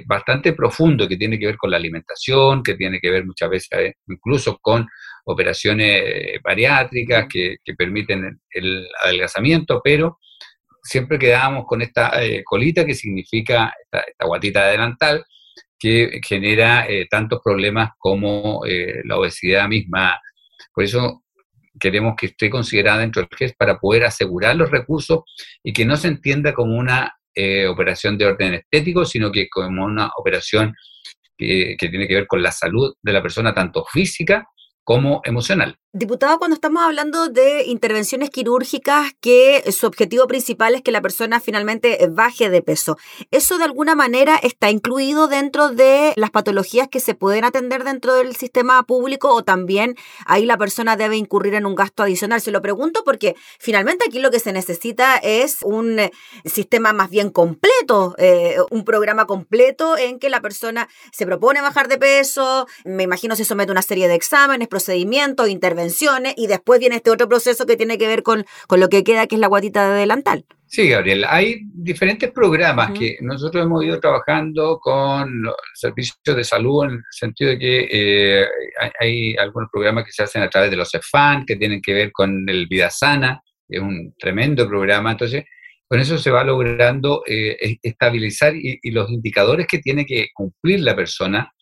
bastante 0.07 0.53
profundo 0.53 1.07
que 1.07 1.17
tiene 1.17 1.39
que 1.39 1.47
ver 1.47 1.57
con 1.57 1.71
la 1.71 1.77
alimentación, 1.77 2.63
que 2.63 2.75
tiene 2.75 2.99
que 3.01 3.11
ver 3.11 3.25
muchas 3.25 3.49
veces 3.49 3.95
incluso 4.09 4.59
con 4.59 4.87
operaciones 5.25 6.41
bariátricas 6.43 7.27
que, 7.29 7.57
permiten 7.77 8.41
el 8.51 8.87
adelgazamiento, 9.03 9.81
pero 9.83 10.19
siempre 10.87 11.19
quedábamos 11.19 11.67
con 11.67 11.83
esta 11.83 12.23
eh, 12.23 12.43
colita 12.45 12.85
que 12.87 12.95
significa 12.95 13.73
esta, 13.83 14.05
guatita 14.25 14.63
adelantal 14.63 15.25
que 15.79 16.21
genera 16.27 16.87
eh, 16.89 17.07
tantos 17.11 17.41
problemas 17.45 17.91
como 17.99 18.65
eh, 18.65 19.03
la 19.05 19.19
obesidad 19.19 19.69
misma. 19.69 20.19
Por 20.73 20.85
eso 20.85 21.25
queremos 21.79 22.15
que 22.17 22.27
esté 22.27 22.49
considerada 22.49 23.01
dentro 23.01 23.23
del 23.23 23.37
GES 23.37 23.55
para 23.57 23.79
poder 23.79 24.05
asegurar 24.05 24.57
los 24.57 24.71
recursos 24.71 25.25
y 25.63 25.73
que 25.73 25.85
no 25.85 25.97
se 25.97 26.09
entienda 26.09 26.55
como 26.55 26.77
una 26.77 27.13
operación 27.69 28.17
de 28.17 28.27
orden 28.27 28.55
estético, 28.55 29.05
sino 29.05 29.31
que 29.31 29.49
como 29.49 29.85
una 29.85 30.11
operación 30.17 30.75
que, 31.37 31.77
que, 31.79 31.89
tiene 31.89 32.09
que 32.09 32.15
ver 32.15 32.27
con 32.27 32.43
la 32.43 32.51
salud 32.51 32.95
de 33.03 33.13
la 33.13 33.23
persona, 33.23 33.55
tanto 33.55 33.85
física 33.85 34.49
como 34.83 35.21
emocional. 35.25 35.77
Diputado, 35.93 36.39
cuando 36.39 36.57
estamos 36.57 36.83
hablando 36.83 37.29
de 37.29 37.65
intervenciones 37.65 38.29
quirúrgicas 38.29 39.13
que 39.21 39.65
su 39.73 39.87
objetivo 39.87 40.27
principal 40.27 40.75
es 40.75 40.83
que 40.83 40.91
la 40.91 41.01
persona 41.01 41.41
finalmente 41.41 42.07
baje 42.11 42.51
de 42.51 42.61
peso, 42.61 42.99
¿eso 43.31 43.57
de 43.57 43.65
alguna 43.65 43.95
manera 43.95 44.37
está 44.37 44.69
incluido 44.69 45.27
dentro 45.27 45.71
de 45.71 46.13
las 46.17 46.31
patologías 46.31 46.89
que 46.89 47.01
se 47.01 47.15
pueden 47.15 47.45
atender 47.45 47.83
dentro 47.83 48.15
del 48.15 48.37
sistema 48.37 48.83
público 48.83 49.33
o 49.33 49.43
también 49.43 49.95
ahí 50.27 50.45
la 50.45 50.59
persona 50.59 50.97
debe 50.97 51.17
incurrir 51.17 51.55
en 51.55 51.65
un 51.65 51.75
gasto 51.75 52.03
adicional? 52.03 52.43
Se 52.43 52.51
lo 52.51 52.61
pregunto 52.61 53.03
porque 53.03 53.35
finalmente 53.59 54.05
aquí 54.07 54.19
lo 54.19 54.31
que 54.31 54.41
se 54.41 54.53
necesita 54.53 55.17
es 55.17 55.63
un 55.63 55.99
eh, 55.99 56.11
sistema 56.45 56.93
más 56.93 57.09
bien 57.09 57.31
completo, 57.31 58.15
eh, 58.19 58.57
un 58.71 58.85
programa 58.85 59.25
completo 59.27 59.97
en 59.97 60.19
que 60.19 60.29
la 60.29 60.43
persona 60.43 60.89
se 61.11 61.25
propone 61.25 61.63
bajar 61.63 61.89
de 61.89 61.97
peso, 61.97 62.67
me 62.85 63.05
imagino 63.05 63.35
se 63.35 63.47
somete 63.47 63.71
a 63.71 63.73
una 63.73 63.83
serie 63.83 64.09
de 64.09 64.15
exámenes, 64.15 64.69
procedimientos, 64.69 65.49
intervenciones 65.49 65.76
y 66.37 66.47
después 66.47 66.81
viene 66.81 66.97
este 66.97 67.11
otro 67.11 67.29
proceso 67.29 67.67
que 67.67 67.77
tiene 67.77 67.99
que 67.99 68.09
ver 68.09 68.23
con, 68.23 68.45
con 68.67 68.81
lo 68.81 68.89
que 68.89 69.05
queda, 69.05 69.27
que 69.27 69.37
es 69.37 69.41
la 69.41 69.49
guatita 69.49 69.91
de 69.91 70.01
delantal. 70.01 70.45
Sí, 70.69 70.89
Gabriel, 70.89 71.25
hay 71.29 71.61
diferentes 71.63 72.33
programas 72.33 72.91
que 72.91 73.17
nosotros 73.21 73.65
hemos 73.65 73.85
ido 73.85 74.01
trabajando 74.01 74.81
con 74.81 75.43
los 75.43 75.55
servicios 75.75 76.19
de 76.25 76.43
salud 76.43 76.87
en 76.87 76.91
el 76.91 77.03
sentido 77.11 77.51
de 77.51 77.59
que 77.59 77.89
eh, 77.91 78.47
hay, 78.99 79.37
algunos 79.37 79.71
programas 79.73 80.05
que 80.05 80.13
se 80.13 80.25
hacen 80.25 80.43
a 80.43 80.51
través 80.51 80.71
de 80.71 80.77
los 80.77 80.93
EFAN, 80.93 81.47
que 81.47 81.55
tienen 81.55 81.81
que 81.81 81.95
ver 81.95 82.11
con 82.11 82.49
el 82.49 82.67
Vida 82.67 82.91
Sana, 82.91 83.41
que 83.69 83.77
es 83.77 83.83
un 83.83 84.13
tremendo 84.19 84.69
programa. 84.69 85.13
Entonces, 85.13 85.45
con 85.87 86.01
eso 86.01 86.19
se 86.19 86.33
va 86.33 86.43
logrando 86.43 87.23
eh, 87.27 87.79
estabilizar 87.81 88.55
y, 88.57 88.91
los 88.91 89.09
indicadores 89.09 89.69
que 89.69 89.79
tiene 89.79 90.05
que 90.05 90.29
cumplir 90.35 90.81
la 90.81 90.97
persona, 90.97 91.53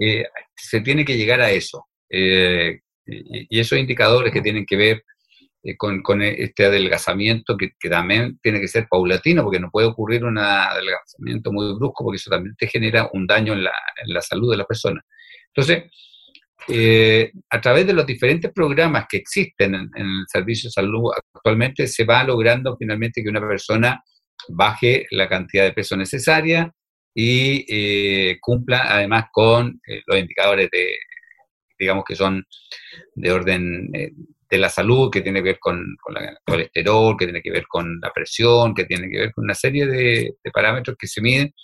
eh, 0.00 0.24
se 0.56 0.80
tiene 0.80 1.04
que 1.04 1.18
llegar 1.18 1.42
a 1.42 1.50
eso. 1.50 1.84
Y, 3.08 3.58
esos 3.58 3.78
indicadores 3.78 4.32
que 4.32 4.42
tienen 4.42 4.66
que 4.66 4.76
ver 4.76 5.04
eh, 5.62 5.76
con, 5.76 6.22
este 6.22 6.66
adelgazamiento 6.66 7.56
que, 7.56 7.70
también 7.88 8.38
tiene 8.42 8.60
que 8.60 8.68
ser 8.68 8.86
paulatino, 8.88 9.42
porque 9.42 9.60
no 9.60 9.70
puede 9.70 9.88
ocurrir 9.88 10.24
un 10.24 10.38
adelgazamiento 10.38 11.52
muy 11.52 11.74
brusco, 11.74 12.04
porque 12.04 12.16
eso 12.16 12.30
también 12.30 12.54
te 12.56 12.68
genera 12.68 13.08
un 13.12 13.26
daño 13.26 13.54
en 13.54 13.64
la, 13.64 14.22
salud 14.22 14.50
de 14.50 14.58
la 14.58 14.64
persona. 14.64 15.02
Entonces, 15.48 15.84
eh, 16.68 17.32
a 17.50 17.60
través 17.60 17.86
de 17.86 17.94
los 17.94 18.06
diferentes 18.06 18.52
programas 18.52 19.06
que 19.08 19.16
existen 19.18 19.74
en, 19.74 19.90
el 19.94 20.24
servicio 20.28 20.68
de 20.68 20.72
salud 20.72 21.10
actualmente, 21.34 21.86
se 21.86 22.04
va 22.04 22.22
logrando 22.24 22.76
finalmente 22.76 23.22
que 23.22 23.30
una 23.30 23.40
persona 23.40 24.02
baje 24.50 25.06
la 25.10 25.28
cantidad 25.28 25.64
de 25.64 25.72
peso 25.72 25.96
necesaria, 25.96 26.72
y 27.20 28.38
cumpla 28.38 28.94
además 28.94 29.24
con 29.32 29.80
los 30.06 30.18
indicadores 30.18 30.68
de, 30.70 30.98
digamos 31.78 32.04
que 32.06 32.16
son 32.16 32.46
de 33.14 33.32
orden 33.32 33.90
de 34.48 34.58
la 34.58 34.68
salud, 34.68 35.10
que 35.10 35.20
tiene 35.20 35.40
que 35.40 35.50
ver 35.50 35.58
con, 35.58 35.78
el 35.78 36.38
colesterol, 36.44 37.16
que 37.16 37.26
tiene 37.26 37.42
que 37.42 37.50
ver 37.50 37.66
con 37.66 38.00
la 38.00 38.12
presión, 38.12 38.74
que 38.74 38.84
tiene 38.84 39.08
que 39.10 39.18
ver 39.18 39.32
con 39.32 39.44
una 39.44 39.54
serie 39.54 39.86
de, 39.86 40.36
parámetros 40.52 40.96
que 40.98 41.06
se 41.06 41.20
miden 41.20 41.54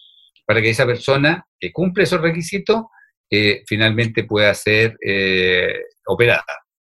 para 0.46 0.60
que 0.60 0.70
esa 0.70 0.84
persona 0.84 1.46
que 1.58 1.72
cumple 1.72 2.04
esos 2.04 2.20
requisitos 2.20 2.82
eh, 3.30 3.62
finalmente 3.66 4.24
pueda 4.24 4.52
ser 4.54 4.96
eh, 5.00 5.80
operada. 6.06 6.44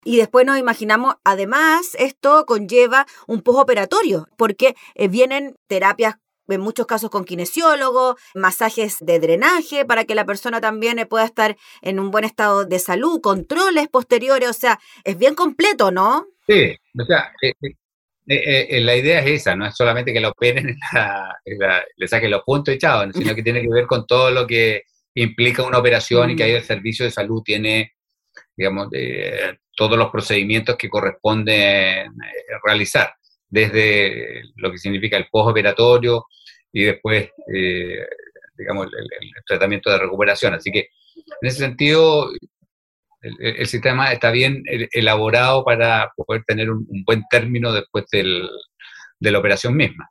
Y 0.06 0.18
después 0.18 0.46
nos 0.46 0.58
imaginamos, 0.58 1.16
además, 1.24 1.96
esto 1.98 2.46
conlleva 2.46 3.06
un 3.28 3.42
postoperatorio, 3.42 4.28
porque 4.38 4.76
eh, 4.96 5.08
vienen 5.08 5.56
terapias 5.68 6.16
en 6.48 6.62
muchos 6.62 6.86
casos 6.86 7.10
con 7.10 7.26
kinesiólogos, 7.26 8.16
masajes 8.34 8.98
de 9.00 9.20
drenaje 9.20 9.86
para 9.86 10.06
que 10.06 10.16
la 10.16 10.26
persona 10.26 10.62
también 10.62 11.00
eh, 11.00 11.06
pueda 11.06 11.26
estar 11.26 11.58
en 11.82 12.00
un 12.00 12.12
buen 12.12 12.26
estado 12.26 12.66
de 12.66 12.80
salud, 12.80 13.22
controles 13.22 13.88
posteriores, 13.88 14.50
o 14.50 14.54
sea, 14.54 14.80
es 15.04 15.18
bien 15.18 15.36
completo, 15.36 15.92
¿no? 15.92 16.28
Sí, 16.48 16.76
o 17.00 17.06
sea, 17.06 17.32
eh, 17.42 17.54
eh, 18.28 18.82
la 18.82 18.96
idea 18.96 19.20
es 19.20 19.42
esa, 19.42 19.56
no 19.56 19.66
es 19.66 19.76
solamente 19.76 20.14
que 20.14 20.20
lo 20.20 20.30
operen, 20.30 20.78
le 21.96 22.08
saquen 22.08 22.32
los 22.32 22.44
puntos 22.44 22.74
echados, 22.74 23.14
sino 23.14 23.36
que 23.36 23.44
tiene 23.44 23.62
que 23.62 23.70
ver 23.70 23.86
con 23.86 24.06
todo 24.06 24.32
lo 24.32 24.48
que 24.48 24.84
implica 25.16 25.64
una 25.64 25.78
operación 25.78 26.32
y 26.32 26.36
que 26.36 26.44
ahí 26.44 26.52
el 26.52 26.64
servicio 26.64 27.06
de 27.06 27.12
salud 27.12 27.42
tiene, 27.44 27.94
digamos, 28.56 28.90
todos 29.76 29.98
los 29.98 30.10
procedimientos 30.10 30.78
que 30.78 30.90
corresponde 30.90 32.10
realizar 32.64 33.14
desde 33.54 34.42
lo 34.56 34.72
que 34.72 34.80
significa 34.80 35.16
el 35.16 35.28
postoperatorio 35.32 36.26
y 36.72 36.86
después, 36.86 37.30
eh, 37.54 38.00
digamos, 38.58 38.88
el, 38.88 39.32
tratamiento 39.46 39.92
de 39.92 40.00
recuperación. 40.00 40.56
Así 40.56 40.72
que, 40.72 40.90
en 41.42 41.48
ese 41.48 41.60
sentido, 41.60 42.32
el, 43.22 43.68
sistema 43.68 44.12
está 44.12 44.32
bien 44.32 44.64
elaborado 44.92 45.64
para 45.64 46.12
poder 46.16 46.44
tener 46.46 46.72
un, 46.72 46.88
buen 47.06 47.24
término 47.30 47.72
después 47.72 48.06
del, 48.12 48.50
de 49.20 49.32
la 49.32 49.38
operación 49.38 49.76
misma. 49.76 50.10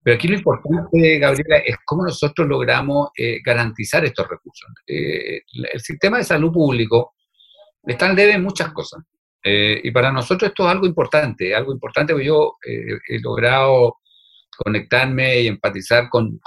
Pero 0.00 0.14
aquí 0.14 0.28
lo 0.28 0.36
importante, 0.36 1.18
Gabriela, 1.18 1.56
es 1.58 1.78
cómo 1.84 2.04
nosotros 2.04 2.46
logramos 2.46 3.08
eh, 3.18 3.40
garantizar 3.44 4.04
estos 4.04 4.28
recursos. 4.28 4.70
Eh, 4.86 5.42
el 5.72 5.80
sistema 5.80 6.18
de 6.18 6.24
salud 6.24 6.52
público 6.52 7.14
está 7.82 8.08
en 8.10 8.14
debe 8.14 8.34
en 8.34 8.44
muchas 8.44 8.72
cosas. 8.72 9.02
Eh, 9.48 9.80
y 9.84 9.92
para 9.92 10.10
nosotros 10.10 10.48
esto 10.48 10.64
es 10.64 10.72
algo 10.72 10.86
importante, 10.88 11.54
algo 11.54 11.72
importante 11.72 12.12
porque 12.12 12.26
yo 12.26 12.56
eh, 12.66 12.98
he 13.06 13.20
logrado 13.20 13.98
conectarme 14.56 15.42
y 15.42 15.46
empatizar 15.46 16.08
con, 16.08 16.40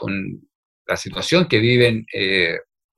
la 0.86 0.98
situación 0.98 1.48
que 1.48 1.60
viven 1.60 2.06
eh, 2.12 2.58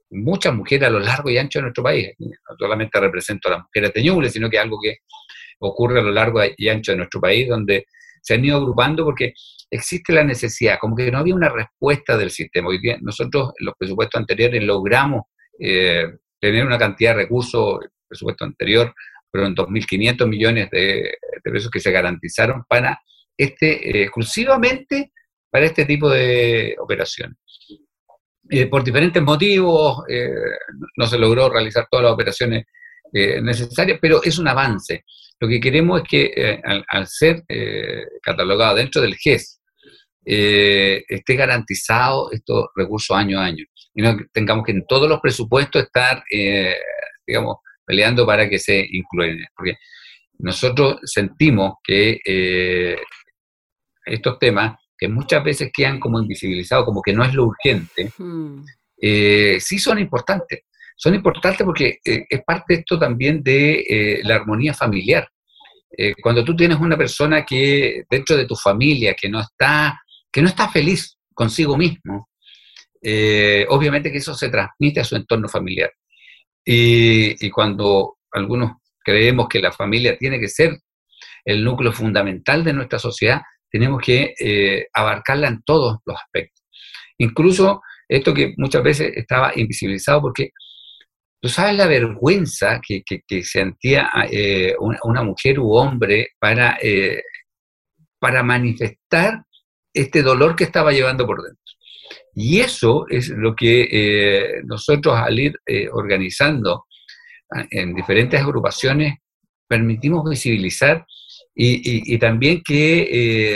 muchas 0.10 0.56
mujeres 0.56 0.88
a 0.88 0.92
lo 0.92 1.00
largo 1.00 1.30
y 1.30 1.38
ancho 1.38 1.60
de 1.60 1.64
nuestro 1.64 1.84
país. 1.84 2.10
No 2.18 2.56
solamente 2.58 3.00
represento 3.00 3.48
a 3.48 3.52
las 3.52 3.62
mujeres 3.62 3.94
de 3.94 4.30
sino 4.32 4.50
que 4.50 4.58
es 4.58 4.64
algo 4.64 4.80
que 4.82 4.98
ocurre 5.60 6.00
a 6.00 6.04
lo 6.04 6.12
largo 6.12 6.42
y 6.58 6.70
ancho 6.70 6.94
de 6.94 6.98
nuestro 6.98 7.22
país, 7.22 7.48
donde 7.48 7.86
se 8.24 8.34
han 8.34 8.46
ido 8.46 8.58
agrupando 8.58 9.04
porque 9.04 9.34
existe 9.70 10.14
la 10.14 10.24
necesidad, 10.24 10.80
como 10.80 10.96
que 10.96 11.12
no 11.12 11.20
había 11.20 11.36
una 11.36 11.50
respuesta 11.50 12.18
del 12.18 12.32
sistema. 12.32 12.70
Hoy 12.70 12.80
día 12.80 12.98
nosotros 13.02 13.52
en 13.60 13.68
los 13.68 13.76
presupuestos 13.78 14.20
anteriores 14.20 14.64
logramos 14.64 15.26
tener 15.60 16.66
una 16.66 16.80
cantidad 16.80 17.12
de 17.12 17.24
recursos, 17.24 17.82
el 17.84 17.90
presupuesto 18.08 18.46
anterior 18.46 18.96
fueron 19.32 19.56
2.500 19.56 20.28
millones 20.28 20.70
de, 20.70 21.14
pesos 21.44 21.72
que 21.72 21.80
se 21.80 21.92
garantizaron 21.92 22.64
para 22.68 23.02
este, 23.36 23.90
eh, 23.90 24.04
exclusivamente 24.04 25.12
para 25.50 25.66
este 25.66 25.86
tipo 25.86 26.10
de 26.10 26.76
operaciones. 26.80 27.38
Eh, 28.50 28.68
por 28.68 28.84
diferentes 28.84 29.24
motivos 29.24 30.04
eh, 30.10 30.30
no 30.98 31.08
se 31.08 31.18
logró 31.18 31.50
realizar 31.50 31.88
todas 31.90 32.04
las 32.04 32.14
operaciones 32.14 32.66
necesarias, 33.14 34.00
pero 34.02 34.24
es 34.24 34.40
un 34.40 34.48
avance. 34.48 35.04
Lo 35.38 35.46
que 35.50 35.60
queremos 35.60 36.02
es 36.02 36.08
que 36.08 36.62
al, 36.88 37.08
ser 37.08 37.44
catalogado 38.24 38.76
dentro 38.76 39.02
del 39.02 39.16
GES, 39.16 39.60
esté 40.24 41.36
garantizado 41.36 42.32
estos 42.32 42.68
recursos 42.74 43.18
año 43.18 43.38
a 43.38 43.44
año 43.48 43.66
y 43.94 44.02
no 44.02 44.18
tengamos 44.32 44.64
que 44.64 44.72
en 44.72 44.86
todos 44.88 45.10
los 45.10 45.20
presupuestos 45.20 45.84
estar, 45.84 46.24
digamos, 47.28 47.58
peleando 47.92 48.26
para 48.26 48.50
que 48.50 48.58
se 48.58 48.88
incluyan. 48.90 49.46
Porque 49.54 49.76
nosotros 50.40 51.00
sentimos 51.04 51.74
que 51.84 52.22
eh, 52.26 52.96
estos 54.06 54.40
temas, 54.40 54.78
que 54.98 55.10
muchas 55.10 55.44
veces 55.44 55.72
quedan 55.74 56.00
como 56.00 56.22
invisibilizados, 56.22 56.86
como 56.86 57.02
que 57.02 57.12
no 57.12 57.26
es 57.26 57.34
lo 57.34 57.48
urgente, 57.48 58.10
hmm. 58.18 58.64
eh, 59.02 59.58
sí 59.60 59.78
son 59.78 60.00
importantes. 60.00 60.62
Son 60.96 61.14
importantes 61.14 61.66
porque 61.66 62.00
eh, 62.06 62.26
es 62.30 62.42
parte 62.46 62.76
esto 62.76 62.98
también 62.98 63.44
de 63.44 64.22
la 64.24 64.36
armonía 64.36 64.74
familiar. 64.74 65.28
cuando 66.24 66.44
tú 66.46 66.56
tienes 66.56 66.80
una 66.80 66.96
persona 66.96 67.44
que 67.44 68.04
dentro 68.10 68.38
de 68.38 68.46
tu 68.46 68.56
familia, 68.56 69.14
que 69.20 69.28
no 69.28 69.42
está, 69.42 70.00
que 70.32 70.42
no 70.42 70.48
está 70.48 70.70
feliz 70.70 71.18
consigo 71.34 71.76
mismo, 71.76 72.30
obviamente 73.70 74.12
que 74.12 74.20
eso 74.20 74.34
se 74.36 74.50
transmite 74.50 75.02
a 75.02 75.04
su 75.04 75.16
entorno 75.16 75.50
familiar. 75.50 75.92
Y, 76.64 77.50
cuando 77.50 78.18
algunos 78.32 78.74
creemos 79.04 79.48
que 79.48 79.60
la 79.60 79.72
familia 79.72 80.18
tiene 80.18 80.40
que 80.40 80.48
ser 80.48 80.78
el 81.44 81.64
núcleo 81.64 81.92
fundamental 81.92 82.64
de 82.64 82.74
nuestra 82.74 83.00
sociedad, 83.00 83.42
tenemos 83.70 84.02
que 84.02 84.34
eh, 84.40 84.88
abarcarla 84.94 85.48
en 85.48 85.64
todos 85.64 86.00
los 86.06 86.18
aspectos. 86.18 86.64
Incluso 87.18 87.82
esto 88.08 88.34
que 88.34 88.54
muchas 88.58 88.84
veces 88.84 89.12
estaba 89.16 89.54
invisibilizado 89.56 90.22
porque 90.22 90.52
tú 91.42 91.50
sabes 91.50 91.76
la 91.76 91.88
vergüenza 91.88 92.80
que, 92.86 93.04
sentía 93.44 94.10
eh, 94.30 94.76
una, 94.80 95.24
mujer 95.24 95.60
u 95.60 95.72
hombre 95.74 96.30
para, 96.40 96.78
eh, 96.82 97.24
para 98.20 98.44
manifestar 98.44 99.44
este 99.94 100.22
dolor 100.22 100.56
que 100.56 100.66
estaba 100.66 100.92
llevando 100.92 101.26
por 101.26 101.42
dentro. 101.42 101.71
Y 102.34 102.60
eso 102.60 103.06
es 103.10 103.30
lo 103.30 103.56
que 103.56 103.88
eh, 103.92 104.62
nosotros 104.64 105.16
al 105.16 105.40
ir 105.40 105.60
eh, 105.66 105.90
organizando 105.92 106.86
ah, 107.52 107.66
en 107.70 107.94
diferentes 107.94 108.40
agrupaciones 108.40 109.16
permitimos 109.68 110.30
visibilizar 110.30 111.06
y, 111.54 112.18
también 112.18 112.62
que 112.66 113.08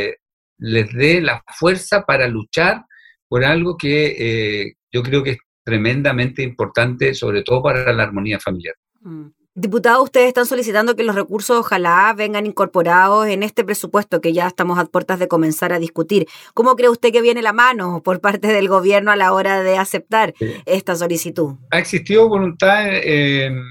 eh, 0.07 0.15
les 0.59 0.93
dé 0.93 1.21
la 1.21 1.43
fuerza 1.57 2.03
para 2.05 2.27
luchar 2.27 2.83
por 3.27 3.43
algo 3.43 3.75
que 3.77 4.73
yo 4.91 5.01
creo 5.01 5.23
que 5.23 5.31
es 5.31 5.37
tremendamente 5.63 6.43
importante, 6.43 7.13
sobre 7.13 7.41
todo 7.41 7.63
para 7.63 7.91
la 7.91 8.03
armonía 8.03 8.39
familiar. 8.39 8.75
Mm. 9.01 9.27
Diputado, 9.57 10.03
ustedes 10.03 10.27
están 10.27 10.45
solicitando 10.45 10.97
que 10.97 11.05
los 11.05 11.15
recursos 11.15 11.57
ojalá 11.57 12.13
vengan 12.13 12.45
incorporados 12.45 13.25
en 13.27 13.41
este 13.41 13.63
presupuesto 13.63 14.19
que 14.19 14.33
ya 14.33 14.47
estamos 14.47 14.77
a 14.77 14.83
puertas 14.83 15.17
de 15.17 15.29
comenzar 15.29 15.71
a 15.71 15.79
discutir. 15.79 16.27
¿Cómo 16.53 16.75
cree 16.75 16.89
usted 16.89 17.13
que 17.13 17.21
viene 17.21 17.41
la 17.41 17.53
mano 17.53 18.03
por 18.03 18.19
parte 18.19 18.47
del 18.47 18.67
gobierno 18.67 19.11
a 19.11 19.15
la 19.15 19.31
hora 19.31 19.63
de 19.63 19.77
aceptar 19.77 20.33
esta 20.65 20.97
solicitud? 20.97 21.55
Ha 21.71 21.79
existido 21.79 22.27
voluntad 22.27 22.85
en 22.85 23.63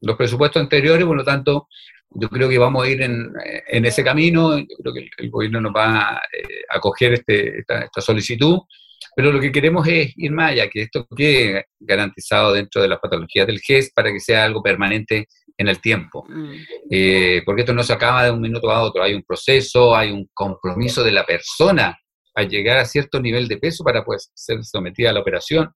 los 0.00 0.16
presupuestos 0.16 0.62
anteriores, 0.62 1.04
por 1.04 1.18
lo 1.18 1.24
tanto, 1.24 1.68
yo 2.08 2.30
creo 2.30 2.48
que 2.48 2.56
vamos 2.56 2.86
a 2.86 2.88
ir 2.88 3.02
en, 3.02 3.34
ese 3.84 4.02
camino. 4.02 4.58
Yo 4.58 4.64
creo 4.82 4.94
que 4.94 5.10
el, 5.18 5.30
gobierno 5.30 5.60
nos 5.60 5.74
va 5.74 6.14
a 6.14 6.22
eh, 6.32 6.64
acoger 6.70 7.12
este, 7.12 7.58
esta 7.58 8.00
solicitud. 8.00 8.60
Pero 9.16 9.32
lo 9.32 9.40
que 9.40 9.52
queremos 9.52 9.86
es 9.86 10.12
ir 10.16 10.32
más 10.32 10.52
allá, 10.52 10.68
que 10.68 10.82
esto 10.82 11.06
quede 11.16 11.66
garantizado 11.78 12.52
dentro 12.52 12.82
de 12.82 12.88
las 12.88 12.98
patologías 12.98 13.46
del 13.46 13.60
GES 13.60 13.92
para 13.94 14.12
que 14.12 14.20
sea 14.20 14.44
algo 14.44 14.62
permanente 14.62 15.28
en 15.56 15.68
el 15.68 15.80
tiempo. 15.80 16.24
Mm. 16.28 16.54
Eh, 16.90 17.42
porque 17.44 17.62
esto 17.62 17.72
no 17.72 17.82
se 17.82 17.92
acaba 17.92 18.24
de 18.24 18.30
un 18.30 18.40
minuto 18.40 18.70
a 18.70 18.82
otro, 18.82 19.02
hay 19.02 19.14
un 19.14 19.22
proceso, 19.22 19.94
hay 19.94 20.10
un 20.10 20.28
compromiso 20.34 21.04
de 21.04 21.12
la 21.12 21.24
persona 21.24 21.96
a 22.34 22.42
llegar 22.42 22.78
a 22.78 22.84
cierto 22.84 23.20
nivel 23.20 23.46
de 23.46 23.58
peso 23.58 23.84
para 23.84 24.04
pues, 24.04 24.30
ser 24.34 24.64
sometida 24.64 25.10
a 25.10 25.12
la 25.12 25.20
operación. 25.20 25.70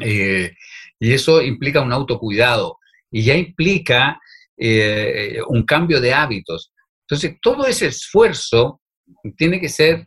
Eh, 0.00 0.52
y 0.98 1.12
eso 1.12 1.40
implica 1.40 1.80
un 1.80 1.92
autocuidado 1.92 2.78
y 3.10 3.22
ya 3.22 3.34
implica 3.34 4.20
eh, 4.56 5.38
un 5.48 5.64
cambio 5.64 6.00
de 6.00 6.12
hábitos. 6.12 6.72
Entonces, 7.08 7.38
todo 7.40 7.66
ese 7.66 7.86
esfuerzo 7.86 8.80
tiene 9.36 9.60
que 9.60 9.68
ser 9.68 10.04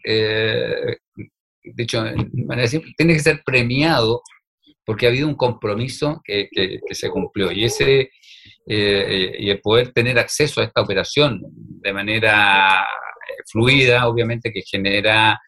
de 1.73 1.83
hecho, 1.83 2.03
tiene 2.97 3.13
que 3.13 3.19
ser 3.19 3.41
premiado 3.45 4.21
porque 4.85 5.05
ha 5.05 5.09
habido 5.09 5.27
un 5.27 5.35
compromiso 5.35 6.21
que, 6.23 6.49
se 6.91 7.09
cumplió. 7.09 7.51
Y 7.51 7.65
ese 7.65 8.09
eh, 8.65 9.35
y 9.39 9.49
el 9.49 9.59
poder 9.61 9.91
tener 9.91 10.17
acceso 10.19 10.61
a 10.61 10.63
esta 10.63 10.81
operación 10.81 11.41
de 11.41 11.93
manera 11.93 12.81
eh, 12.81 13.43
fluida, 13.49 14.07
obviamente 14.07 14.51
que 14.51 14.61
genera 14.61 15.39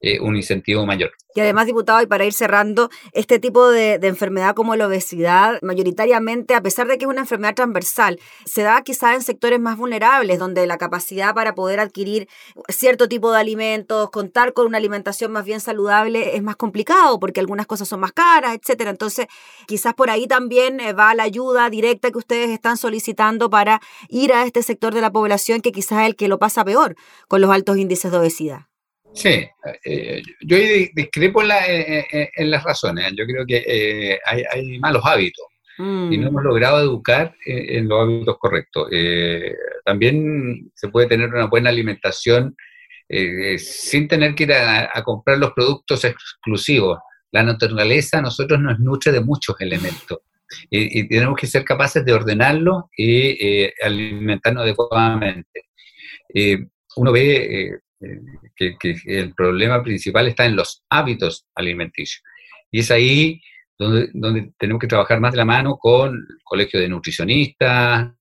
eh, 0.00 0.20
un 0.20 0.36
incentivo 0.36 0.84
mayor. 0.84 1.12
Y 1.34 1.40
además, 1.40 1.66
diputado, 1.66 2.02
y 2.02 2.06
para 2.06 2.24
ir 2.24 2.32
cerrando, 2.32 2.90
este 3.12 3.38
tipo 3.38 3.68
de, 3.68 3.94
enfermedad 4.02 4.54
como 4.54 4.76
la 4.76 4.86
obesidad, 4.86 5.58
mayoritariamente, 5.62 6.54
a 6.54 6.62
pesar 6.62 6.86
de 6.86 6.96
que 6.96 7.04
es 7.04 7.10
una 7.10 7.20
enfermedad 7.20 7.54
transversal, 7.54 8.18
se 8.44 8.62
da 8.62 8.82
quizá 8.82 9.14
en 9.14 9.22
sectores 9.22 9.60
más 9.60 9.76
vulnerables, 9.76 10.38
donde 10.38 10.66
la 10.66 10.78
capacidad 10.78 11.34
para 11.34 11.54
poder 11.54 11.80
adquirir 11.80 12.28
cierto 12.68 13.08
tipo 13.08 13.32
de 13.32 13.40
alimentos, 13.40 14.10
contar 14.10 14.52
con 14.52 14.66
una 14.66 14.78
alimentación 14.78 15.32
más 15.32 15.44
bien 15.44 15.60
saludable, 15.60 16.36
es 16.36 16.42
más 16.42 16.56
complicado, 16.56 17.18
porque 17.18 17.40
algunas 17.40 17.66
cosas 17.66 17.88
son 17.88 18.00
más 18.00 18.12
caras, 18.12 18.54
etcétera. 18.54 18.90
Entonces, 18.90 19.26
quizás 19.66 19.94
por 19.94 20.10
ahí 20.10 20.26
también 20.26 20.80
eh, 20.80 20.92
va 20.92 21.14
la 21.14 21.22
ayuda 21.22 21.68
directa 21.70 22.10
que 22.10 22.18
ustedes 22.18 22.50
están 22.50 22.76
solicitando 22.76 23.50
para 23.50 23.80
ir 24.08 24.32
a 24.32 24.44
este 24.44 24.62
sector 24.62 24.94
de 24.94 25.00
la 25.00 25.10
población 25.10 25.60
que 25.60 25.72
quizás 25.72 26.00
es 26.00 26.06
el 26.06 26.16
que 26.16 26.28
lo 26.28 26.38
pasa 26.38 26.64
peor 26.64 26.96
con 27.28 27.40
los 27.40 27.50
altos 27.50 27.76
índices 27.78 28.10
de 28.10 28.18
obesidad. 28.18 28.66
Sí, 29.16 29.48
eh, 29.84 30.22
yo 30.42 30.58
discrepo 30.94 31.42
en, 31.42 31.50
eh, 31.50 32.06
eh, 32.12 32.30
en, 32.36 32.50
las 32.50 32.62
razones. 32.62 33.12
Yo 33.16 33.24
creo 33.24 33.46
que 33.46 34.18
hay, 34.26 34.78
malos 34.78 35.02
hábitos 35.06 35.46
y 35.78 35.82
no 35.82 36.08
mm. 36.08 36.28
hemos 36.28 36.42
logrado 36.42 36.80
educar 36.80 37.34
en 37.46 37.88
los 37.88 38.02
hábitos 38.02 38.36
correctos. 38.38 38.90
también 39.84 40.70
se 40.74 40.88
puede 40.88 41.06
tener 41.06 41.30
una 41.30 41.46
buena 41.46 41.70
alimentación 41.70 42.54
sin 43.58 44.06
tener 44.06 44.34
que 44.34 44.44
ir 44.44 44.52
a, 44.52 45.02
comprar 45.02 45.38
los 45.38 45.52
productos 45.52 46.04
exclusivos. 46.04 46.98
La 47.32 47.42
naturaleza 47.42 48.18
a 48.18 48.22
nosotros 48.22 48.60
nos 48.60 48.78
nutre 48.78 49.12
de 49.12 49.20
muchos 49.20 49.56
elementos 49.60 50.18
y, 50.68 51.08
tenemos 51.08 51.36
que 51.38 51.46
ser 51.46 51.64
capaces 51.64 52.04
de 52.04 52.12
ordenarlos 52.12 52.84
y 52.96 53.70
alimentarnos 53.82 54.62
adecuadamente. 54.62 55.62
uno 56.96 57.12
ve 57.12 57.80
que, 57.98 58.96
el 59.06 59.34
problema 59.34 59.82
principal 59.82 60.28
está 60.28 60.44
en 60.46 60.56
los 60.56 60.84
hábitos 60.90 61.46
alimenticios. 61.54 62.22
Y 62.70 62.80
es 62.80 62.90
ahí 62.90 63.40
donde, 63.78 64.10
donde 64.12 64.52
tenemos 64.58 64.80
que 64.80 64.86
trabajar 64.86 65.20
más 65.20 65.32
de 65.32 65.38
la 65.38 65.44
mano 65.44 65.76
con 65.76 66.14
el 66.14 66.38
colegio 66.44 66.80
de 66.80 66.88
nutricionistas, 66.88 68.12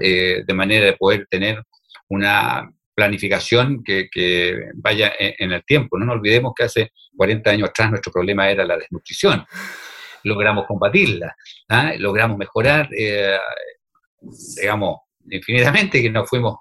eh, 0.00 0.42
de 0.46 0.54
manera 0.54 0.86
de 0.86 0.94
poder 0.94 1.26
tener 1.30 1.62
una 2.08 2.70
planificación 2.94 3.82
que, 3.82 4.08
vaya 4.74 5.12
en, 5.18 5.52
el 5.52 5.64
tiempo. 5.64 5.98
No 5.98 6.06
nos 6.06 6.16
olvidemos 6.16 6.52
que 6.56 6.64
hace 6.64 6.92
40 7.16 7.50
años 7.50 7.68
atrás 7.68 7.90
nuestro 7.90 8.12
problema 8.12 8.48
era 8.48 8.64
la 8.64 8.76
desnutrición. 8.76 9.44
Logramos 10.22 10.66
combatirla, 10.66 11.34
¿ah? 11.68 11.92
logramos 11.98 12.38
mejorar, 12.38 12.88
eh, 12.96 13.36
digamos, 14.56 15.00
infinitamente, 15.28 16.00
que 16.00 16.10
nos 16.10 16.28
fuimos 16.28 16.56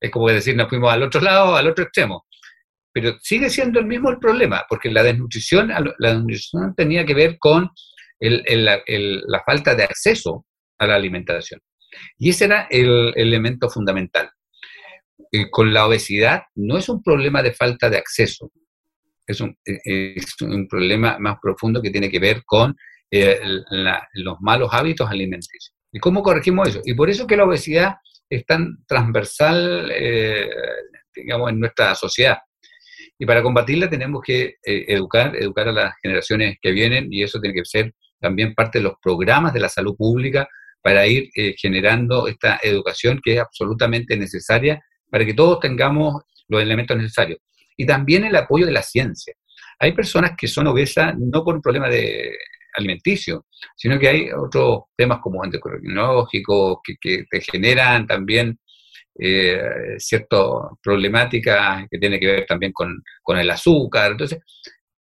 es 0.00 0.10
como 0.10 0.28
decir, 0.28 0.56
nos 0.56 0.68
fuimos 0.68 0.92
al 0.92 1.02
otro 1.02 1.20
lado, 1.20 1.56
al 1.56 1.68
otro 1.68 1.84
extremo. 1.84 2.26
Pero 2.92 3.16
sigue 3.20 3.50
siendo 3.50 3.78
el 3.78 3.86
mismo 3.86 4.10
el 4.10 4.18
problema, 4.18 4.64
porque 4.68 4.90
la 4.90 5.02
desnutrición, 5.02 5.68
la 5.68 6.08
desnutrición 6.08 6.74
tenía 6.74 7.04
que 7.04 7.14
ver 7.14 7.38
con 7.38 7.70
la 8.20 9.42
falta 9.44 9.74
de 9.74 9.84
acceso 9.84 10.46
a 10.78 10.86
la 10.86 10.96
alimentación. 10.96 11.60
Y 12.18 12.30
ese 12.30 12.46
era 12.46 12.66
el, 12.70 13.12
elemento 13.16 13.68
fundamental. 13.68 14.30
Con 15.50 15.72
la 15.72 15.86
obesidad 15.86 16.42
no 16.56 16.78
es 16.78 16.88
un 16.88 17.02
problema 17.02 17.42
de 17.42 17.52
falta 17.52 17.88
de 17.88 17.98
acceso, 17.98 18.50
es 19.26 19.40
un, 19.40 19.56
es 19.64 20.40
un 20.40 20.66
problema 20.66 21.18
más 21.20 21.36
profundo 21.40 21.80
que 21.80 21.90
tiene 21.90 22.10
que 22.10 22.18
ver 22.18 22.42
con 22.44 22.74
eh, 23.12 23.40
los 24.14 24.40
malos 24.40 24.70
hábitos 24.72 25.08
alimenticios. 25.08 25.72
¿Y 25.92 26.00
cómo 26.00 26.22
corregimos 26.22 26.68
eso? 26.68 26.80
Y 26.84 26.94
por 26.94 27.10
eso 27.10 27.26
que 27.26 27.36
la 27.36 27.44
obesidad 27.44 27.96
es 28.30 28.46
tan 28.46 28.84
transversal, 28.86 29.90
eh, 29.92 30.48
en 31.16 31.60
nuestra 31.60 31.94
sociedad. 31.94 32.38
Y 33.18 33.26
para 33.26 33.42
combatirla 33.42 33.90
tenemos 33.90 34.22
que 34.24 34.56
eh, 34.64 34.84
educar, 34.88 35.36
educar 35.36 35.68
a 35.68 35.72
las 35.72 35.94
generaciones 36.00 36.56
que 36.62 36.70
vienen 36.70 37.12
y 37.12 37.22
eso 37.22 37.40
tiene 37.40 37.54
que 37.54 37.64
ser 37.64 37.92
también 38.20 38.54
parte 38.54 38.78
de 38.78 38.84
los 38.84 38.94
programas 39.02 39.52
de 39.52 39.60
la 39.60 39.68
salud 39.68 39.96
pública 39.96 40.48
para 40.80 41.06
ir 41.06 41.28
eh, 41.34 41.54
generando 41.58 42.28
esta 42.28 42.60
educación 42.62 43.20
que 43.22 43.34
es 43.34 43.40
absolutamente 43.40 44.16
necesaria 44.16 44.82
para 45.10 45.26
que 45.26 45.34
todos 45.34 45.60
tengamos 45.60 46.22
los 46.48 46.62
elementos 46.62 46.96
necesarios. 46.96 47.40
Y 47.76 47.84
también 47.84 48.24
el 48.24 48.36
apoyo 48.36 48.64
de 48.64 48.72
la 48.72 48.82
ciencia. 48.82 49.34
Hay 49.78 49.92
personas 49.92 50.32
que 50.36 50.46
son 50.46 50.68
obesas 50.68 51.14
no 51.18 51.42
por 51.42 51.54
un 51.56 51.62
problema 51.62 51.88
de 51.88 52.32
alimenticio, 52.76 53.46
sino 53.76 53.98
que 53.98 54.08
hay 54.08 54.30
otros 54.30 54.84
temas 54.96 55.20
como 55.20 55.44
endocrinológicos 55.44 56.78
que, 56.84 56.94
que 57.00 57.24
te 57.30 57.40
generan 57.40 58.06
también 58.06 58.58
eh, 59.22 59.98
ciertas 59.98 60.40
problemáticas 60.82 61.86
que 61.90 61.98
tienen 61.98 62.18
que 62.18 62.26
ver 62.26 62.46
también 62.46 62.72
con, 62.72 63.02
el 63.38 63.50
azúcar. 63.50 64.12
Entonces, 64.12 64.38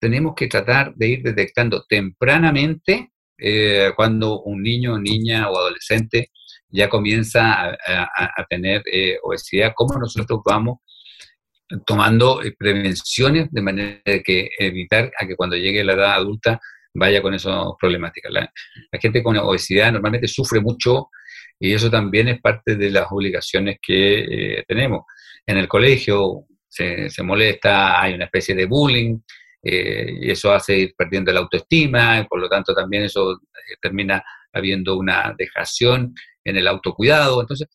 tenemos 0.00 0.34
que 0.34 0.46
tratar 0.46 0.94
de 0.94 1.08
ir 1.08 1.22
detectando 1.22 1.84
tempranamente 1.86 3.10
eh, 3.36 3.92
cuando 3.94 4.40
un 4.42 4.62
niño, 4.62 4.98
niña 4.98 5.50
o 5.50 5.58
adolescente 5.58 6.30
ya 6.68 6.88
comienza 6.88 7.72
a, 7.72 8.46
tener 8.48 8.82
eh, 8.90 9.18
obesidad, 9.22 9.72
cómo 9.74 9.98
nosotros 9.98 10.40
vamos 10.44 10.78
tomando 11.86 12.40
prevenciones 12.58 13.50
de 13.50 13.62
manera 13.62 14.00
que 14.24 14.48
evitar 14.58 15.10
a 15.18 15.26
que 15.26 15.36
cuando 15.36 15.56
llegue 15.56 15.84
la 15.84 15.94
edad 15.94 16.12
adulta 16.14 16.60
vaya 16.96 17.22
con 17.22 17.34
esas 17.34 17.64
problemáticas. 17.78 18.32
La, 18.32 18.50
gente 19.00 19.22
con 19.22 19.36
obesidad 19.36 19.92
normalmente 19.92 20.26
sufre 20.28 20.60
mucho 20.60 21.08
y 21.58 21.72
eso 21.72 21.90
también 21.90 22.28
es 22.28 22.40
parte 22.40 22.76
de 22.76 22.90
las 22.90 23.06
obligaciones 23.10 23.78
que 23.80 24.58
eh, 24.58 24.64
tenemos. 24.66 25.02
En 25.46 25.58
el 25.58 25.68
colegio 25.68 26.46
se, 26.68 27.10
molesta, 27.22 28.00
hay 28.00 28.14
una 28.14 28.24
especie 28.24 28.54
de 28.54 28.66
bullying 28.66 29.18
eh, 29.62 30.18
y 30.22 30.30
eso 30.30 30.52
hace 30.52 30.78
ir 30.78 30.94
perdiendo 30.96 31.32
la 31.32 31.40
autoestima 31.40 32.20
y 32.20 32.24
por 32.24 32.40
lo 32.40 32.48
tanto 32.48 32.74
también 32.74 33.04
eso 33.04 33.32
eh, 33.32 33.76
termina 33.80 34.22
habiendo 34.52 34.96
una 34.96 35.34
dejación 35.36 36.14
en 36.44 36.56
el 36.56 36.68
autocuidado. 36.68 37.40
Entonces, 37.40 37.68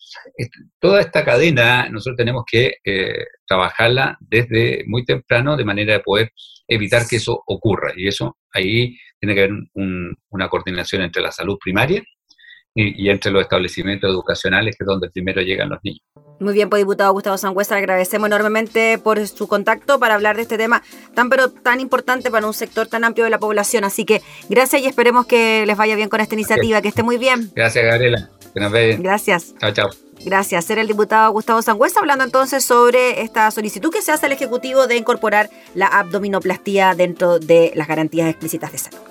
toda 0.79 1.01
esta 1.01 1.23
cadena 1.23 1.89
nosotros 1.89 2.17
tenemos 2.17 2.43
que 2.49 2.77
trabajarla 3.45 4.17
desde 4.21 4.85
muy 4.87 5.03
temprano 5.05 5.57
de 5.57 5.65
manera 5.65 5.93
de 5.93 5.99
poder 5.99 6.31
evitar 6.67 7.05
que 7.07 7.17
eso 7.17 7.43
ocurra. 7.45 7.93
Y 7.95 8.07
eso 8.07 8.37
ahí 8.53 8.97
tiene 9.21 9.35
que 9.35 9.43
haber 9.43 9.53
una 10.29 10.49
coordinación 10.49 11.03
entre 11.03 11.21
la 11.21 11.31
salud 11.31 11.57
primaria 11.63 12.03
y, 12.73 13.09
entre 13.09 13.31
los 13.31 13.41
establecimientos 13.43 14.09
educacionales, 14.09 14.75
que 14.77 14.83
es 14.83 14.87
donde 14.87 15.09
primero 15.09 15.41
llegan 15.41 15.69
los 15.69 15.79
niños. 15.83 16.01
Muy 16.39 16.53
bien, 16.53 16.69
pues 16.69 16.81
diputado 16.81 17.13
Gustavo 17.13 17.37
Sangüesa, 17.37 17.75
agradecemos 17.75 18.27
enormemente 18.27 18.97
por 18.97 19.25
su 19.27 19.47
contacto 19.47 19.99
para 19.99 20.15
hablar 20.15 20.37
de 20.37 20.41
este 20.41 20.57
tema 20.57 20.81
tan 21.13 21.29
pero 21.29 21.49
tan 21.51 21.79
importante 21.79 22.31
para 22.31 22.47
un 22.47 22.53
sector 22.53 22.87
tan 22.87 23.03
amplio 23.03 23.25
de 23.25 23.29
la 23.29 23.37
población. 23.37 23.83
Así 23.83 24.05
que 24.05 24.21
gracias 24.49 24.81
y 24.81 24.87
esperemos 24.87 25.27
que 25.27 25.65
les 25.67 25.77
vaya 25.77 25.95
bien 25.95 26.09
con 26.09 26.19
esta 26.19 26.33
iniciativa, 26.33 26.81
que 26.81 26.87
esté 26.87 27.03
muy 27.03 27.17
bien. 27.17 27.51
Gracias, 27.55 27.85
Gabriela. 27.85 28.29
Que 28.53 28.59
nos 28.59 28.71
vean. 28.71 29.03
Gracias. 29.03 29.53
Chao, 29.59 29.71
chao. 29.71 29.89
Gracias. 30.25 30.69
Era 30.69 30.81
el 30.81 30.87
diputado 30.87 31.31
Gustavo 31.31 31.61
Sangüesa 31.61 31.99
hablando 31.99 32.23
entonces 32.23 32.63
sobre 32.63 33.21
esta 33.21 33.51
solicitud 33.51 33.91
que 33.91 34.01
se 34.01 34.11
hace 34.11 34.25
al 34.25 34.31
Ejecutivo 34.31 34.87
de 34.87 34.97
incorporar 34.97 35.49
la 35.75 35.87
abdominoplastía 35.87 36.95
dentro 36.95 37.37
de 37.37 37.71
las 37.75 37.87
garantías 37.87 38.29
explícitas 38.29 38.71
de 38.71 38.77
salud. 38.77 39.10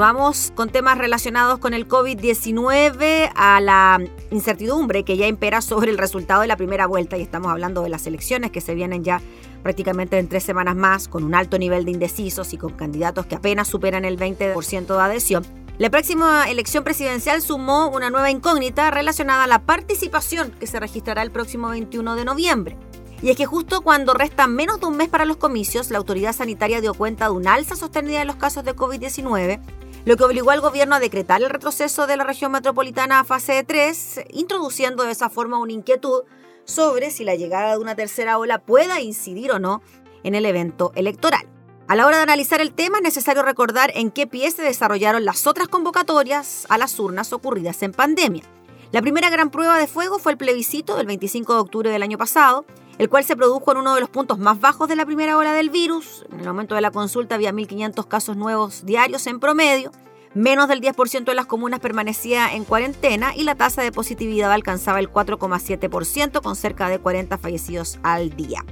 Continuamos 0.00 0.50
con 0.54 0.70
temas 0.70 0.96
relacionados 0.96 1.58
con 1.58 1.74
el 1.74 1.86
COVID-19, 1.86 3.32
a 3.34 3.60
la 3.60 4.00
incertidumbre 4.30 5.04
que 5.04 5.18
ya 5.18 5.26
impera 5.26 5.60
sobre 5.60 5.90
el 5.90 5.98
resultado 5.98 6.40
de 6.40 6.46
la 6.46 6.56
primera 6.56 6.86
vuelta 6.86 7.18
y 7.18 7.20
estamos 7.20 7.52
hablando 7.52 7.82
de 7.82 7.90
las 7.90 8.06
elecciones 8.06 8.50
que 8.50 8.62
se 8.62 8.74
vienen 8.74 9.04
ya 9.04 9.20
prácticamente 9.62 10.16
en 10.16 10.26
tres 10.26 10.42
semanas 10.42 10.74
más, 10.74 11.06
con 11.06 11.22
un 11.22 11.34
alto 11.34 11.58
nivel 11.58 11.84
de 11.84 11.90
indecisos 11.90 12.54
y 12.54 12.56
con 12.56 12.72
candidatos 12.72 13.26
que 13.26 13.34
apenas 13.34 13.68
superan 13.68 14.06
el 14.06 14.18
20% 14.18 14.86
de 14.86 15.02
adhesión. 15.02 15.44
La 15.76 15.90
próxima 15.90 16.48
elección 16.48 16.82
presidencial 16.82 17.42
sumó 17.42 17.88
una 17.88 18.08
nueva 18.08 18.30
incógnita 18.30 18.90
relacionada 18.90 19.44
a 19.44 19.48
la 19.48 19.58
participación 19.66 20.50
que 20.52 20.66
se 20.66 20.80
registrará 20.80 21.20
el 21.20 21.30
próximo 21.30 21.68
21 21.68 22.16
de 22.16 22.24
noviembre. 22.24 22.78
Y 23.20 23.28
es 23.28 23.36
que 23.36 23.44
justo 23.44 23.82
cuando 23.82 24.14
resta 24.14 24.46
menos 24.46 24.80
de 24.80 24.86
un 24.86 24.96
mes 24.96 25.10
para 25.10 25.26
los 25.26 25.36
comicios, 25.36 25.90
la 25.90 25.98
autoridad 25.98 26.32
sanitaria 26.32 26.80
dio 26.80 26.94
cuenta 26.94 27.26
de 27.26 27.32
un 27.32 27.46
alza 27.46 27.76
sostenida 27.76 28.20
de 28.20 28.24
los 28.24 28.36
casos 28.36 28.64
de 28.64 28.74
COVID-19, 28.74 29.60
lo 30.04 30.16
que 30.16 30.24
obligó 30.24 30.50
al 30.50 30.60
gobierno 30.60 30.94
a 30.94 31.00
decretar 31.00 31.42
el 31.42 31.50
retroceso 31.50 32.06
de 32.06 32.16
la 32.16 32.24
región 32.24 32.52
metropolitana 32.52 33.20
a 33.20 33.24
fase 33.24 33.62
3, 33.62 34.20
introduciendo 34.30 35.04
de 35.04 35.12
esa 35.12 35.28
forma 35.28 35.58
una 35.58 35.72
inquietud 35.72 36.22
sobre 36.64 37.10
si 37.10 37.24
la 37.24 37.34
llegada 37.34 37.72
de 37.72 37.78
una 37.78 37.94
tercera 37.94 38.38
ola 38.38 38.60
pueda 38.60 39.00
incidir 39.00 39.52
o 39.52 39.58
no 39.58 39.82
en 40.22 40.34
el 40.34 40.46
evento 40.46 40.92
electoral. 40.94 41.46
A 41.88 41.96
la 41.96 42.06
hora 42.06 42.18
de 42.18 42.22
analizar 42.22 42.60
el 42.60 42.72
tema 42.72 42.98
es 42.98 43.02
necesario 43.02 43.42
recordar 43.42 43.90
en 43.94 44.10
qué 44.10 44.26
pie 44.26 44.50
se 44.50 44.62
desarrollaron 44.62 45.24
las 45.24 45.46
otras 45.46 45.68
convocatorias 45.68 46.66
a 46.68 46.78
las 46.78 46.98
urnas 46.98 47.32
ocurridas 47.32 47.82
en 47.82 47.92
pandemia. 47.92 48.44
La 48.92 49.02
primera 49.02 49.28
gran 49.28 49.50
prueba 49.50 49.78
de 49.78 49.86
fuego 49.86 50.18
fue 50.18 50.32
el 50.32 50.38
plebiscito 50.38 50.96
del 50.96 51.06
25 51.06 51.54
de 51.54 51.60
octubre 51.60 51.90
del 51.90 52.02
año 52.02 52.16
pasado, 52.16 52.64
el 53.00 53.08
cual 53.08 53.24
se 53.24 53.34
produjo 53.34 53.72
en 53.72 53.78
uno 53.78 53.94
de 53.94 54.02
los 54.02 54.10
puntos 54.10 54.38
más 54.38 54.60
bajos 54.60 54.86
de 54.86 54.94
la 54.94 55.06
primera 55.06 55.38
ola 55.38 55.54
del 55.54 55.70
virus. 55.70 56.26
En 56.30 56.40
el 56.40 56.46
momento 56.46 56.74
de 56.74 56.82
la 56.82 56.90
consulta 56.90 57.34
había 57.34 57.50
1.500 57.50 58.06
casos 58.06 58.36
nuevos 58.36 58.84
diarios 58.84 59.26
en 59.26 59.40
promedio, 59.40 59.90
menos 60.34 60.68
del 60.68 60.82
10% 60.82 61.24
de 61.24 61.34
las 61.34 61.46
comunas 61.46 61.80
permanecía 61.80 62.52
en 62.52 62.66
cuarentena 62.66 63.34
y 63.34 63.44
la 63.44 63.54
tasa 63.54 63.80
de 63.80 63.90
positividad 63.90 64.52
alcanzaba 64.52 65.00
el 65.00 65.10
4,7% 65.10 66.42
con 66.42 66.56
cerca 66.56 66.90
de 66.90 66.98
40 66.98 67.38
fallecidos 67.38 67.98
al 68.02 68.36
día. 68.36 68.66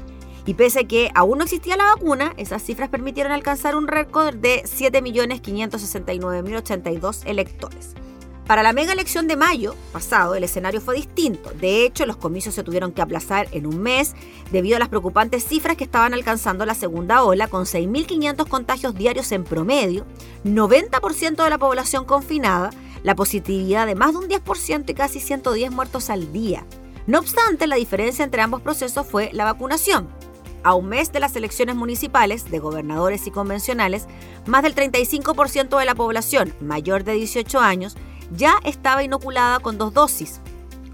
Y 0.44 0.52
pese 0.52 0.80
a 0.80 0.84
que 0.84 1.10
aún 1.14 1.38
no 1.38 1.44
existía 1.44 1.78
la 1.78 1.94
vacuna, 1.94 2.34
esas 2.36 2.62
cifras 2.62 2.90
permitieron 2.90 3.32
alcanzar 3.32 3.76
un 3.76 3.88
récord 3.88 4.34
de 4.34 4.62
7.569.082 4.64 7.22
electores. 7.24 7.94
Para 8.48 8.62
la 8.62 8.72
mega 8.72 8.94
elección 8.94 9.28
de 9.28 9.36
mayo 9.36 9.74
pasado, 9.92 10.34
el 10.34 10.42
escenario 10.42 10.80
fue 10.80 10.96
distinto. 10.96 11.50
De 11.60 11.84
hecho, 11.84 12.06
los 12.06 12.16
comicios 12.16 12.54
se 12.54 12.62
tuvieron 12.62 12.92
que 12.92 13.02
aplazar 13.02 13.46
en 13.52 13.66
un 13.66 13.82
mes 13.82 14.14
debido 14.50 14.76
a 14.76 14.78
las 14.78 14.88
preocupantes 14.88 15.44
cifras 15.44 15.76
que 15.76 15.84
estaban 15.84 16.14
alcanzando 16.14 16.64
la 16.64 16.74
segunda 16.74 17.24
ola, 17.24 17.48
con 17.48 17.66
6.500 17.66 18.48
contagios 18.48 18.94
diarios 18.94 19.32
en 19.32 19.44
promedio, 19.44 20.06
90% 20.46 21.44
de 21.44 21.50
la 21.50 21.58
población 21.58 22.06
confinada, 22.06 22.70
la 23.02 23.14
positividad 23.14 23.86
de 23.86 23.94
más 23.94 24.12
de 24.12 24.18
un 24.18 24.28
10% 24.30 24.88
y 24.88 24.94
casi 24.94 25.20
110 25.20 25.70
muertos 25.70 26.08
al 26.08 26.32
día. 26.32 26.64
No 27.06 27.18
obstante, 27.18 27.66
la 27.66 27.76
diferencia 27.76 28.24
entre 28.24 28.40
ambos 28.40 28.62
procesos 28.62 29.06
fue 29.06 29.28
la 29.34 29.44
vacunación. 29.44 30.08
A 30.62 30.74
un 30.74 30.88
mes 30.88 31.12
de 31.12 31.20
las 31.20 31.36
elecciones 31.36 31.76
municipales, 31.76 32.50
de 32.50 32.60
gobernadores 32.60 33.26
y 33.26 33.30
convencionales, 33.30 34.06
más 34.46 34.62
del 34.62 34.74
35% 34.74 35.78
de 35.78 35.84
la 35.84 35.94
población 35.94 36.54
mayor 36.62 37.04
de 37.04 37.12
18 37.12 37.60
años 37.60 37.94
ya 38.30 38.56
estaba 38.64 39.02
inoculada 39.02 39.60
con 39.60 39.78
dos 39.78 39.94
dosis, 39.94 40.42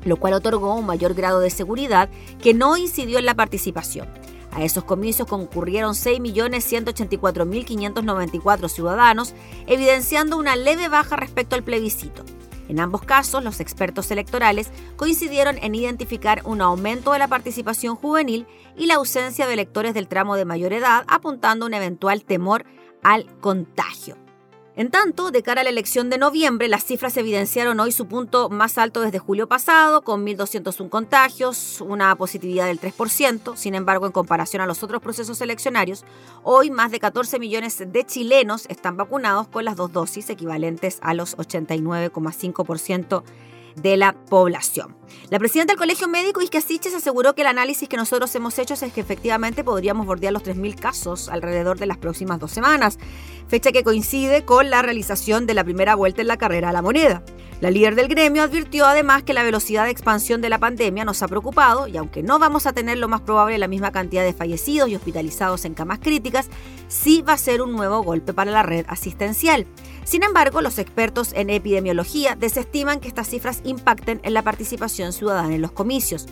lo 0.04 0.16
cual 0.16 0.34
otorgó 0.34 0.74
un 0.74 0.86
mayor 0.86 1.14
grado 1.14 1.40
de 1.40 1.50
seguridad 1.50 2.08
que 2.42 2.54
no 2.54 2.76
incidió 2.76 3.18
en 3.18 3.26
la 3.26 3.34
participación. 3.34 4.08
A 4.52 4.62
esos 4.62 4.84
comicios 4.84 5.26
concurrieron 5.26 5.94
6.184.594 5.94 8.68
ciudadanos, 8.68 9.34
evidenciando 9.66 10.36
una 10.36 10.54
leve 10.54 10.88
baja 10.88 11.16
respecto 11.16 11.56
al 11.56 11.64
plebiscito. 11.64 12.22
En 12.68 12.80
ambos 12.80 13.02
casos, 13.02 13.44
los 13.44 13.60
expertos 13.60 14.10
electorales 14.10 14.70
coincidieron 14.96 15.58
en 15.58 15.74
identificar 15.74 16.40
un 16.44 16.62
aumento 16.62 17.12
de 17.12 17.18
la 17.18 17.28
participación 17.28 17.96
juvenil 17.96 18.46
y 18.76 18.86
la 18.86 18.94
ausencia 18.94 19.46
de 19.46 19.52
electores 19.52 19.92
del 19.92 20.08
tramo 20.08 20.36
de 20.36 20.44
mayor 20.44 20.72
edad, 20.72 21.04
apuntando 21.08 21.66
un 21.66 21.74
eventual 21.74 22.24
temor 22.24 22.64
al 23.02 23.26
contagio. 23.40 24.16
En 24.76 24.90
tanto, 24.90 25.30
de 25.30 25.44
cara 25.44 25.60
a 25.60 25.64
la 25.64 25.70
elección 25.70 26.10
de 26.10 26.18
noviembre, 26.18 26.66
las 26.66 26.84
cifras 26.84 27.16
evidenciaron 27.16 27.78
hoy 27.78 27.92
su 27.92 28.06
punto 28.06 28.48
más 28.50 28.76
alto 28.76 29.02
desde 29.02 29.20
julio 29.20 29.46
pasado, 29.46 30.02
con 30.02 30.26
1.201 30.26 30.88
contagios, 30.88 31.80
una 31.80 32.16
positividad 32.16 32.66
del 32.66 32.80
3%. 32.80 33.54
Sin 33.54 33.76
embargo, 33.76 34.06
en 34.06 34.10
comparación 34.10 34.62
a 34.62 34.66
los 34.66 34.82
otros 34.82 35.00
procesos 35.00 35.40
eleccionarios, 35.40 36.04
hoy 36.42 36.72
más 36.72 36.90
de 36.90 36.98
14 36.98 37.38
millones 37.38 37.84
de 37.86 38.04
chilenos 38.04 38.66
están 38.68 38.96
vacunados 38.96 39.46
con 39.46 39.64
las 39.64 39.76
dos 39.76 39.92
dosis, 39.92 40.28
equivalentes 40.28 40.98
a 41.02 41.14
los 41.14 41.36
89,5% 41.36 43.22
de 43.76 43.96
la 43.96 44.12
población. 44.12 44.96
La 45.30 45.38
presidenta 45.38 45.72
del 45.72 45.78
Colegio 45.78 46.08
Médico, 46.08 46.42
Isque 46.42 46.60
Siches, 46.60 46.94
aseguró 46.94 47.34
que 47.34 47.42
el 47.42 47.48
análisis 47.48 47.88
que 47.88 47.96
nosotros 47.96 48.34
hemos 48.34 48.58
hecho 48.58 48.74
es 48.74 48.92
que 48.92 49.00
efectivamente 49.00 49.64
podríamos 49.64 50.06
bordear 50.06 50.32
los 50.32 50.44
3.000 50.44 50.78
casos 50.78 51.28
alrededor 51.28 51.78
de 51.78 51.86
las 51.86 51.98
próximas 51.98 52.38
dos 52.38 52.52
semanas, 52.52 52.98
fecha 53.48 53.72
que 53.72 53.84
coincide 53.84 54.44
con 54.44 54.70
la 54.70 54.82
realización 54.82 55.46
de 55.46 55.54
la 55.54 55.64
primera 55.64 55.94
vuelta 55.94 56.20
en 56.20 56.28
la 56.28 56.36
carrera 56.36 56.70
a 56.70 56.72
la 56.72 56.82
moneda. 56.82 57.22
La 57.60 57.70
líder 57.70 57.94
del 57.94 58.08
gremio 58.08 58.42
advirtió 58.42 58.84
además 58.84 59.22
que 59.22 59.32
la 59.32 59.42
velocidad 59.42 59.84
de 59.84 59.90
expansión 59.90 60.40
de 60.42 60.50
la 60.50 60.58
pandemia 60.58 61.04
nos 61.04 61.22
ha 61.22 61.28
preocupado 61.28 61.86
y 61.86 61.96
aunque 61.96 62.22
no 62.22 62.38
vamos 62.38 62.66
a 62.66 62.72
tener 62.72 62.98
lo 62.98 63.08
más 63.08 63.22
probable 63.22 63.56
la 63.58 63.68
misma 63.68 63.92
cantidad 63.92 64.24
de 64.24 64.34
fallecidos 64.34 64.88
y 64.90 64.96
hospitalizados 64.96 65.64
en 65.64 65.74
camas 65.74 66.00
críticas, 66.00 66.50
sí 66.88 67.22
va 67.22 67.34
a 67.34 67.38
ser 67.38 67.62
un 67.62 67.72
nuevo 67.72 68.02
golpe 68.02 68.34
para 68.34 68.50
la 68.50 68.62
red 68.62 68.84
asistencial. 68.88 69.66
Sin 70.04 70.22
embargo, 70.22 70.60
los 70.60 70.78
expertos 70.78 71.32
en 71.32 71.50
epidemiología 71.50 72.36
desestiman 72.36 73.00
que 73.00 73.08
estas 73.08 73.28
cifras 73.28 73.60
impacten 73.64 74.20
en 74.22 74.34
la 74.34 74.42
participación 74.42 75.12
ciudadana 75.12 75.54
en 75.54 75.62
los 75.62 75.72
comicios. 75.72 76.26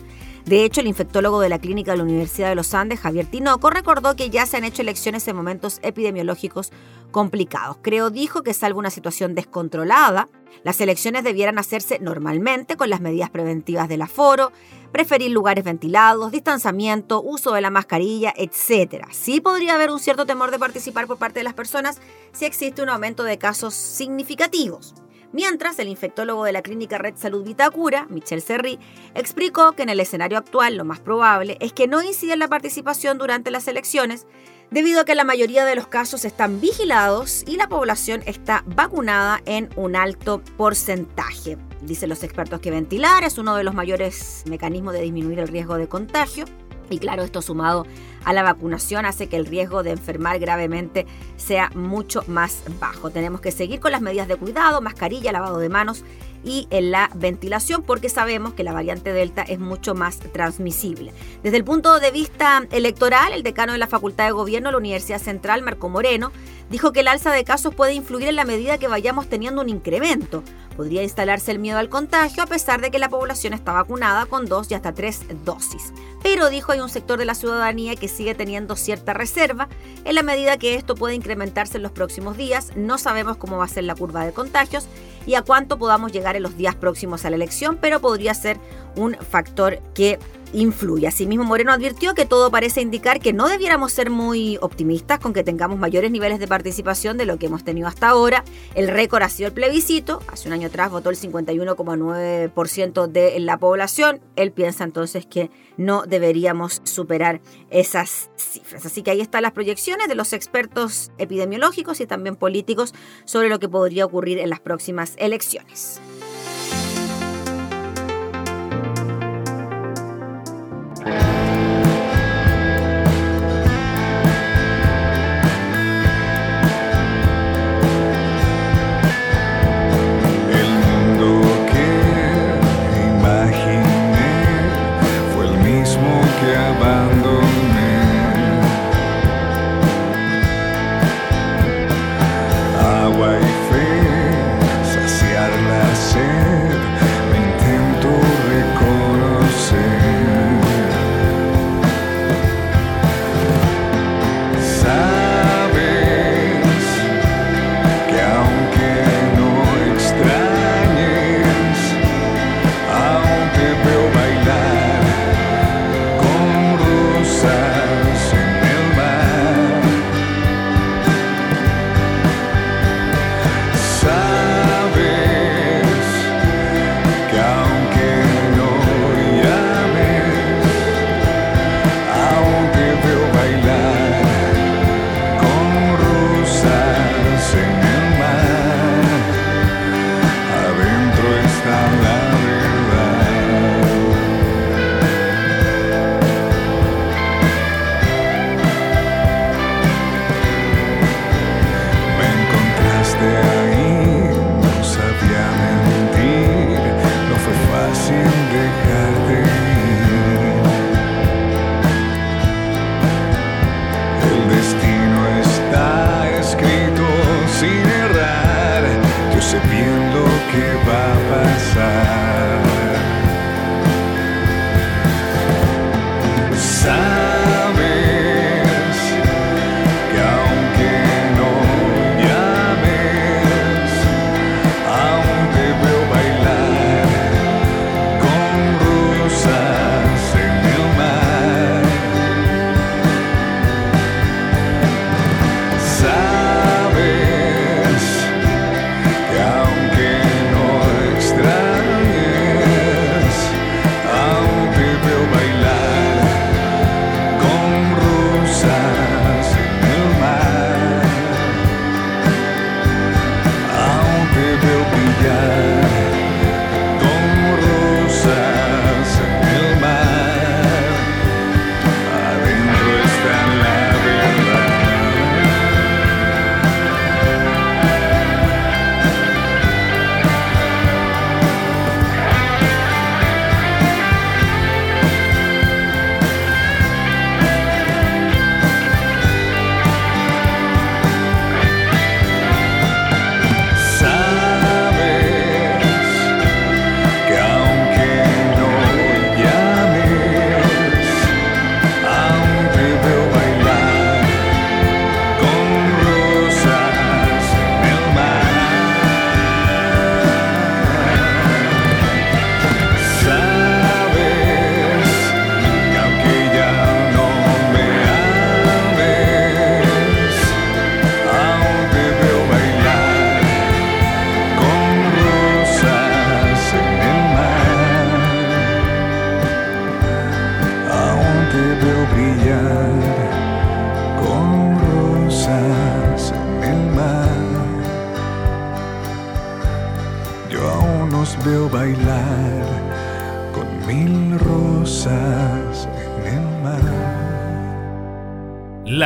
De 0.45 0.63
hecho, 0.63 0.81
el 0.81 0.87
infectólogo 0.87 1.39
de 1.39 1.49
la 1.49 1.59
clínica 1.59 1.91
de 1.91 1.97
la 1.97 2.03
Universidad 2.03 2.49
de 2.49 2.55
los 2.55 2.73
Andes, 2.73 2.99
Javier 2.99 3.25
Tinoco, 3.25 3.69
recordó 3.69 4.15
que 4.15 4.29
ya 4.29 4.45
se 4.45 4.57
han 4.57 4.63
hecho 4.63 4.81
elecciones 4.81 5.27
en 5.27 5.35
momentos 5.35 5.79
epidemiológicos 5.81 6.71
complicados. 7.11 7.77
Creo 7.81 8.09
dijo 8.09 8.43
que 8.43 8.53
salvo 8.53 8.79
una 8.79 8.89
situación 8.89 9.35
descontrolada, 9.35 10.29
las 10.63 10.79
elecciones 10.81 11.23
debieran 11.23 11.57
hacerse 11.57 11.99
normalmente 11.99 12.77
con 12.77 12.89
las 12.89 13.01
medidas 13.01 13.29
preventivas 13.29 13.89
del 13.89 14.01
aforo, 14.01 14.51
preferir 14.91 15.31
lugares 15.31 15.63
ventilados, 15.63 16.31
distanciamiento, 16.31 17.21
uso 17.21 17.53
de 17.53 17.61
la 17.61 17.71
mascarilla, 17.71 18.33
etc. 18.37 19.07
Sí 19.11 19.41
podría 19.41 19.75
haber 19.75 19.89
un 19.89 19.99
cierto 19.99 20.25
temor 20.25 20.51
de 20.51 20.59
participar 20.59 21.07
por 21.07 21.17
parte 21.17 21.39
de 21.39 21.43
las 21.43 21.55
personas 21.55 21.99
si 22.31 22.45
existe 22.45 22.81
un 22.81 22.89
aumento 22.89 23.23
de 23.23 23.37
casos 23.37 23.73
significativos. 23.73 24.93
Mientras, 25.33 25.79
el 25.79 25.87
infectólogo 25.87 26.43
de 26.43 26.51
la 26.51 26.61
clínica 26.61 26.99
Red 26.99 27.15
Salud 27.17 27.43
Vitacura, 27.43 28.05
Michel 28.11 28.43
Serri, 28.43 28.77
explicó 29.15 29.71
que 29.71 29.81
en 29.81 29.89
el 29.89 29.99
escenario 29.99 30.37
actual 30.37 30.77
lo 30.77 30.85
más 30.85 30.99
probable 30.99 31.57
es 31.59 31.73
que 31.73 31.87
no 31.87 32.03
incida 32.03 32.33
en 32.33 32.39
la 32.39 32.47
participación 32.47 33.17
durante 33.17 33.49
las 33.49 33.67
elecciones, 33.67 34.27
debido 34.71 35.01
a 35.01 35.05
que 35.05 35.15
la 35.15 35.23
mayoría 35.23 35.65
de 35.65 35.75
los 35.75 35.87
casos 35.87 36.25
están 36.25 36.59
vigilados 36.61 37.43
y 37.47 37.57
la 37.57 37.67
población 37.67 38.23
está 38.25 38.63
vacunada 38.65 39.41
en 39.45 39.69
un 39.75 39.95
alto 39.95 40.41
porcentaje. 40.57 41.57
Dicen 41.81 42.09
los 42.09 42.23
expertos 42.23 42.59
que 42.59 42.71
ventilar 42.71 43.23
es 43.23 43.37
uno 43.37 43.55
de 43.55 43.63
los 43.63 43.73
mayores 43.73 44.43
mecanismos 44.47 44.93
de 44.93 45.01
disminuir 45.01 45.39
el 45.39 45.47
riesgo 45.47 45.77
de 45.77 45.87
contagio. 45.87 46.45
Y 46.89 46.99
claro, 46.99 47.23
esto 47.23 47.41
sumado 47.41 47.85
a 48.23 48.33
la 48.33 48.43
vacunación 48.43 49.05
hace 49.05 49.27
que 49.27 49.37
el 49.37 49.45
riesgo 49.45 49.83
de 49.83 49.91
enfermar 49.91 50.39
gravemente 50.39 51.07
sea 51.37 51.69
mucho 51.73 52.23
más 52.27 52.63
bajo. 52.79 53.09
Tenemos 53.09 53.41
que 53.41 53.51
seguir 53.51 53.79
con 53.79 53.91
las 53.91 54.01
medidas 54.01 54.27
de 54.27 54.35
cuidado, 54.35 54.81
mascarilla, 54.81 55.31
lavado 55.31 55.59
de 55.59 55.69
manos 55.69 56.03
y 56.43 56.67
en 56.69 56.91
la 56.91 57.09
ventilación 57.15 57.83
porque 57.83 58.09
sabemos 58.09 58.53
que 58.53 58.63
la 58.63 58.73
variante 58.73 59.13
Delta 59.13 59.43
es 59.43 59.59
mucho 59.59 59.95
más 59.95 60.19
transmisible. 60.19 61.13
Desde 61.41 61.57
el 61.57 61.63
punto 61.63 61.99
de 61.99 62.11
vista 62.11 62.63
electoral, 62.71 63.33
el 63.33 63.43
decano 63.43 63.73
de 63.73 63.77
la 63.77 63.87
Facultad 63.87 64.25
de 64.25 64.31
Gobierno 64.31 64.69
de 64.69 64.73
la 64.73 64.77
Universidad 64.77 65.19
Central, 65.19 65.61
Marco 65.61 65.89
Moreno, 65.89 66.31
dijo 66.69 66.91
que 66.91 67.01
el 67.01 67.07
alza 67.07 67.31
de 67.31 67.43
casos 67.43 67.75
puede 67.75 67.93
influir 67.93 68.27
en 68.27 68.35
la 68.35 68.45
medida 68.45 68.77
que 68.77 68.87
vayamos 68.87 69.27
teniendo 69.27 69.61
un 69.61 69.69
incremento. 69.69 70.43
Podría 70.75 71.03
instalarse 71.03 71.51
el 71.51 71.59
miedo 71.59 71.77
al 71.77 71.89
contagio 71.89 72.41
a 72.41 72.47
pesar 72.47 72.81
de 72.81 72.89
que 72.89 72.97
la 72.97 73.09
población 73.09 73.53
está 73.53 73.73
vacunada 73.73 74.25
con 74.25 74.47
dos 74.47 74.71
y 74.71 74.73
hasta 74.73 74.93
tres 74.93 75.21
dosis. 75.45 75.93
Pero 76.23 76.49
dijo 76.49 76.71
hay 76.71 76.79
un 76.79 76.89
sector 76.89 77.19
de 77.19 77.25
la 77.25 77.35
ciudadanía 77.35 77.95
que 77.95 78.07
sigue 78.07 78.33
teniendo 78.33 78.75
cierta 78.75 79.13
reserva. 79.13 79.69
En 80.03 80.15
la 80.15 80.23
medida 80.23 80.57
que 80.57 80.73
esto 80.75 80.95
puede 80.95 81.13
incrementarse 81.13 81.77
en 81.77 81.83
los 81.83 81.91
próximos 81.91 82.37
días, 82.37 82.71
no 82.75 82.97
sabemos 82.97 83.37
cómo 83.37 83.57
va 83.57 83.65
a 83.65 83.67
ser 83.67 83.83
la 83.83 83.95
curva 83.95 84.25
de 84.25 84.33
contagios 84.33 84.87
y 85.25 85.35
a 85.35 85.41
cuánto 85.41 85.77
podamos 85.77 86.11
llegar 86.11 86.35
en 86.35 86.43
los 86.43 86.57
días 86.57 86.75
próximos 86.75 87.25
a 87.25 87.29
la 87.29 87.35
elección, 87.35 87.77
pero 87.79 87.99
podría 87.99 88.33
ser 88.33 88.57
un 88.95 89.15
factor 89.15 89.79
que 89.93 90.19
influye. 90.53 91.07
Asimismo, 91.07 91.43
Moreno 91.43 91.71
advirtió 91.71 92.13
que 92.13 92.25
todo 92.25 92.49
parece 92.51 92.81
indicar 92.81 93.19
que 93.19 93.33
no 93.33 93.49
debiéramos 93.49 93.91
ser 93.91 94.09
muy 94.09 94.57
optimistas 94.61 95.19
con 95.19 95.33
que 95.33 95.43
tengamos 95.43 95.77
mayores 95.77 96.11
niveles 96.11 96.39
de 96.39 96.47
participación 96.47 97.17
de 97.17 97.25
lo 97.25 97.37
que 97.37 97.47
hemos 97.47 97.63
tenido 97.63 97.87
hasta 97.87 98.07
ahora. 98.07 98.43
El 98.75 98.87
récord 98.87 99.23
ha 99.23 99.29
sido 99.29 99.47
el 99.47 99.53
plebiscito. 99.53 100.21
Hace 100.27 100.47
un 100.47 100.53
año 100.53 100.67
atrás 100.67 100.91
votó 100.91 101.09
el 101.09 101.17
51,9% 101.17 103.07
de 103.07 103.39
la 103.39 103.57
población. 103.57 104.21
Él 104.35 104.51
piensa 104.51 104.83
entonces 104.83 105.25
que 105.25 105.49
no 105.77 106.03
deberíamos 106.03 106.81
superar 106.83 107.41
esas 107.69 108.29
cifras. 108.35 108.85
Así 108.85 109.03
que 109.03 109.11
ahí 109.11 109.21
están 109.21 109.41
las 109.43 109.51
proyecciones 109.51 110.07
de 110.07 110.15
los 110.15 110.33
expertos 110.33 111.11
epidemiológicos 111.17 111.99
y 111.99 112.05
también 112.05 112.35
políticos 112.35 112.93
sobre 113.25 113.49
lo 113.49 113.59
que 113.59 113.69
podría 113.69 114.05
ocurrir 114.05 114.39
en 114.39 114.49
las 114.49 114.59
próximas 114.59 115.15
elecciones. 115.17 115.99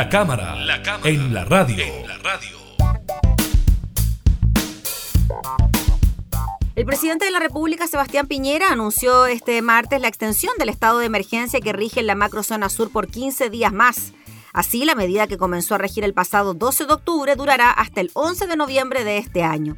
La 0.07 0.11
cámara, 0.11 0.55
en 1.03 1.33
la 1.33 1.43
radio. 1.43 1.83
El 6.77 6.85
presidente 6.85 7.25
de 7.25 7.31
la 7.31 7.39
República, 7.39 7.87
Sebastián 7.87 8.25
Piñera, 8.25 8.71
anunció 8.71 9.25
este 9.25 9.61
martes 9.61 9.99
la 9.99 10.07
extensión 10.07 10.53
del 10.57 10.69
estado 10.69 10.99
de 10.99 11.07
emergencia 11.07 11.59
que 11.59 11.73
rige 11.73 11.99
en 11.99 12.07
la 12.07 12.15
macrozona 12.15 12.69
sur 12.69 12.89
por 12.89 13.09
15 13.09 13.49
días 13.49 13.73
más. 13.73 14.13
Así, 14.53 14.85
la 14.85 14.95
medida 14.95 15.27
que 15.27 15.37
comenzó 15.37 15.75
a 15.75 15.77
regir 15.77 16.05
el 16.05 16.13
pasado 16.13 16.53
12 16.53 16.85
de 16.85 16.93
octubre 16.93 17.35
durará 17.35 17.69
hasta 17.69 17.99
el 17.99 18.09
11 18.13 18.47
de 18.47 18.55
noviembre 18.55 19.03
de 19.03 19.17
este 19.17 19.43
año. 19.43 19.75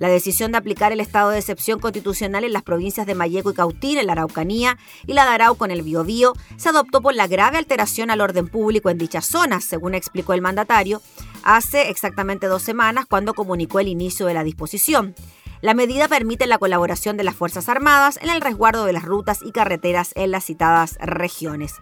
La 0.00 0.08
decisión 0.08 0.50
de 0.50 0.58
aplicar 0.58 0.92
el 0.92 1.00
estado 1.00 1.28
de 1.28 1.38
excepción 1.38 1.78
constitucional 1.78 2.42
en 2.42 2.54
las 2.54 2.62
provincias 2.62 3.06
de 3.06 3.14
Mayeco 3.14 3.50
y 3.50 3.54
Cautín, 3.54 3.98
en 3.98 4.06
la 4.06 4.12
Araucanía, 4.12 4.78
y 5.06 5.12
la 5.12 5.26
de 5.26 5.32
Arauco 5.32 5.66
en 5.66 5.70
el 5.70 5.82
Biobío, 5.82 6.32
se 6.56 6.70
adoptó 6.70 7.02
por 7.02 7.14
la 7.14 7.26
grave 7.26 7.58
alteración 7.58 8.10
al 8.10 8.22
orden 8.22 8.48
público 8.48 8.88
en 8.88 8.96
dichas 8.96 9.26
zonas, 9.26 9.62
según 9.62 9.94
explicó 9.94 10.32
el 10.32 10.40
mandatario, 10.40 11.02
hace 11.42 11.90
exactamente 11.90 12.46
dos 12.46 12.62
semanas 12.62 13.04
cuando 13.04 13.34
comunicó 13.34 13.78
el 13.78 13.88
inicio 13.88 14.24
de 14.24 14.32
la 14.32 14.42
disposición. 14.42 15.14
La 15.60 15.74
medida 15.74 16.08
permite 16.08 16.46
la 16.46 16.56
colaboración 16.56 17.18
de 17.18 17.24
las 17.24 17.34
Fuerzas 17.34 17.68
Armadas 17.68 18.18
en 18.22 18.30
el 18.30 18.40
resguardo 18.40 18.86
de 18.86 18.94
las 18.94 19.04
rutas 19.04 19.40
y 19.44 19.52
carreteras 19.52 20.12
en 20.14 20.30
las 20.30 20.46
citadas 20.46 20.96
regiones. 21.00 21.74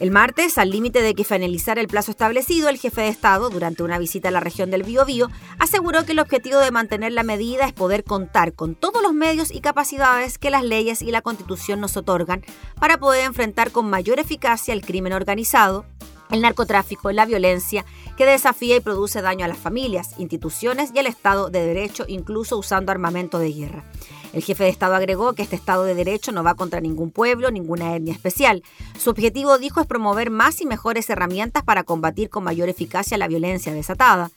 El 0.00 0.10
martes, 0.12 0.56
al 0.56 0.70
límite 0.70 1.02
de 1.02 1.14
que 1.14 1.24
finalizara 1.24 1.78
el 1.78 1.86
plazo 1.86 2.10
establecido, 2.10 2.70
el 2.70 2.78
jefe 2.78 3.02
de 3.02 3.08
Estado, 3.08 3.50
durante 3.50 3.82
una 3.82 3.98
visita 3.98 4.28
a 4.28 4.32
la 4.32 4.40
región 4.40 4.70
del 4.70 4.82
Biobío, 4.82 5.28
aseguró 5.58 6.06
que 6.06 6.12
el 6.12 6.20
objetivo 6.20 6.58
de 6.58 6.70
mantener 6.70 7.12
la 7.12 7.22
medida 7.22 7.66
es 7.66 7.74
poder 7.74 8.02
contar 8.02 8.54
con 8.54 8.74
todos 8.74 9.02
los 9.02 9.12
medios 9.12 9.50
y 9.50 9.60
capacidades 9.60 10.38
que 10.38 10.48
las 10.48 10.64
leyes 10.64 11.02
y 11.02 11.10
la 11.10 11.20
Constitución 11.20 11.80
nos 11.80 11.98
otorgan 11.98 12.42
para 12.80 12.96
poder 12.96 13.26
enfrentar 13.26 13.72
con 13.72 13.90
mayor 13.90 14.20
eficacia 14.20 14.72
el 14.72 14.80
crimen 14.80 15.12
organizado, 15.12 15.84
el 16.30 16.40
narcotráfico, 16.40 17.12
la 17.12 17.26
violencia, 17.26 17.84
que 18.16 18.24
desafía 18.24 18.76
y 18.76 18.80
produce 18.80 19.20
daño 19.20 19.44
a 19.44 19.48
las 19.48 19.58
familias, 19.58 20.14
instituciones 20.18 20.92
y 20.94 20.98
al 20.98 21.08
Estado 21.08 21.50
de 21.50 21.60
Derecho, 21.60 22.06
incluso 22.08 22.56
usando 22.56 22.90
armamento 22.90 23.38
de 23.38 23.52
guerra. 23.52 23.84
El 24.32 24.42
jefe 24.42 24.64
de 24.64 24.70
Estado 24.70 24.94
agregó 24.94 25.32
que 25.34 25.42
este 25.42 25.56
Estado 25.56 25.84
de 25.84 25.94
Derecho 25.94 26.30
no 26.30 26.44
va 26.44 26.54
contra 26.54 26.80
ningún 26.80 27.10
pueblo, 27.10 27.50
ninguna 27.50 27.96
etnia 27.96 28.12
especial. 28.12 28.62
Su 28.98 29.10
objetivo, 29.10 29.58
dijo, 29.58 29.80
es 29.80 29.86
promover 29.86 30.30
más 30.30 30.60
y 30.60 30.66
mejores 30.66 31.10
herramientas 31.10 31.64
para 31.64 31.82
combatir 31.82 32.30
con 32.30 32.44
mayor 32.44 32.68
eficacia 32.68 33.18
la 33.18 33.28
violencia 33.28 33.72
desatada. 33.74 34.30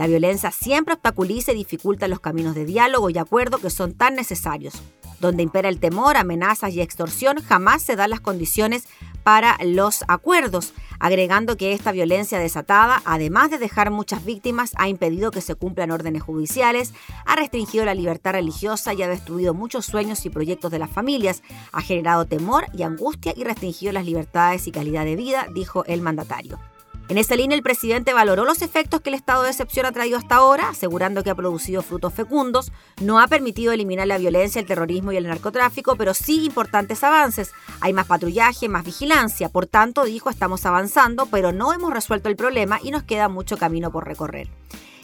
La 0.00 0.06
violencia 0.06 0.50
siempre 0.50 0.94
obstaculiza 0.94 1.52
y 1.52 1.56
dificulta 1.56 2.08
los 2.08 2.20
caminos 2.20 2.54
de 2.54 2.64
diálogo 2.64 3.10
y 3.10 3.18
acuerdo 3.18 3.58
que 3.58 3.68
son 3.68 3.92
tan 3.92 4.14
necesarios. 4.14 4.72
Donde 5.20 5.42
impera 5.42 5.68
el 5.68 5.78
temor, 5.78 6.16
amenazas 6.16 6.72
y 6.72 6.80
extorsión, 6.80 7.42
jamás 7.42 7.82
se 7.82 7.96
dan 7.96 8.08
las 8.08 8.20
condiciones 8.20 8.88
para 9.24 9.58
los 9.62 10.02
acuerdos, 10.08 10.72
agregando 11.00 11.58
que 11.58 11.74
esta 11.74 11.92
violencia 11.92 12.38
desatada, 12.38 13.02
además 13.04 13.50
de 13.50 13.58
dejar 13.58 13.90
muchas 13.90 14.24
víctimas, 14.24 14.72
ha 14.78 14.88
impedido 14.88 15.30
que 15.32 15.42
se 15.42 15.54
cumplan 15.54 15.90
órdenes 15.90 16.22
judiciales, 16.22 16.94
ha 17.26 17.36
restringido 17.36 17.84
la 17.84 17.92
libertad 17.92 18.32
religiosa 18.32 18.94
y 18.94 19.02
ha 19.02 19.06
destruido 19.06 19.52
muchos 19.52 19.84
sueños 19.84 20.24
y 20.24 20.30
proyectos 20.30 20.70
de 20.70 20.78
las 20.78 20.88
familias, 20.88 21.42
ha 21.72 21.82
generado 21.82 22.24
temor 22.24 22.64
y 22.72 22.84
angustia 22.84 23.34
y 23.36 23.44
restringido 23.44 23.92
las 23.92 24.06
libertades 24.06 24.66
y 24.66 24.72
calidad 24.72 25.04
de 25.04 25.16
vida, 25.16 25.46
dijo 25.52 25.84
el 25.84 26.00
mandatario. 26.00 26.58
En 27.10 27.18
esa 27.18 27.34
línea, 27.34 27.56
el 27.56 27.64
presidente 27.64 28.12
valoró 28.12 28.44
los 28.44 28.62
efectos 28.62 29.00
que 29.00 29.10
el 29.10 29.16
estado 29.16 29.42
de 29.42 29.50
excepción 29.50 29.84
ha 29.84 29.90
traído 29.90 30.16
hasta 30.16 30.36
ahora, 30.36 30.68
asegurando 30.68 31.24
que 31.24 31.30
ha 31.30 31.34
producido 31.34 31.82
frutos 31.82 32.14
fecundos, 32.14 32.70
no 33.02 33.18
ha 33.18 33.26
permitido 33.26 33.72
eliminar 33.72 34.06
la 34.06 34.16
violencia, 34.16 34.60
el 34.60 34.66
terrorismo 34.68 35.10
y 35.10 35.16
el 35.16 35.26
narcotráfico, 35.26 35.96
pero 35.96 36.14
sí 36.14 36.44
importantes 36.44 37.02
avances. 37.02 37.50
Hay 37.80 37.92
más 37.92 38.06
patrullaje, 38.06 38.68
más 38.68 38.84
vigilancia. 38.84 39.48
Por 39.48 39.66
tanto, 39.66 40.04
dijo, 40.04 40.30
estamos 40.30 40.64
avanzando, 40.66 41.26
pero 41.26 41.50
no 41.50 41.72
hemos 41.72 41.92
resuelto 41.92 42.28
el 42.28 42.36
problema 42.36 42.78
y 42.80 42.92
nos 42.92 43.02
queda 43.02 43.28
mucho 43.28 43.58
camino 43.58 43.90
por 43.90 44.06
recorrer. 44.06 44.46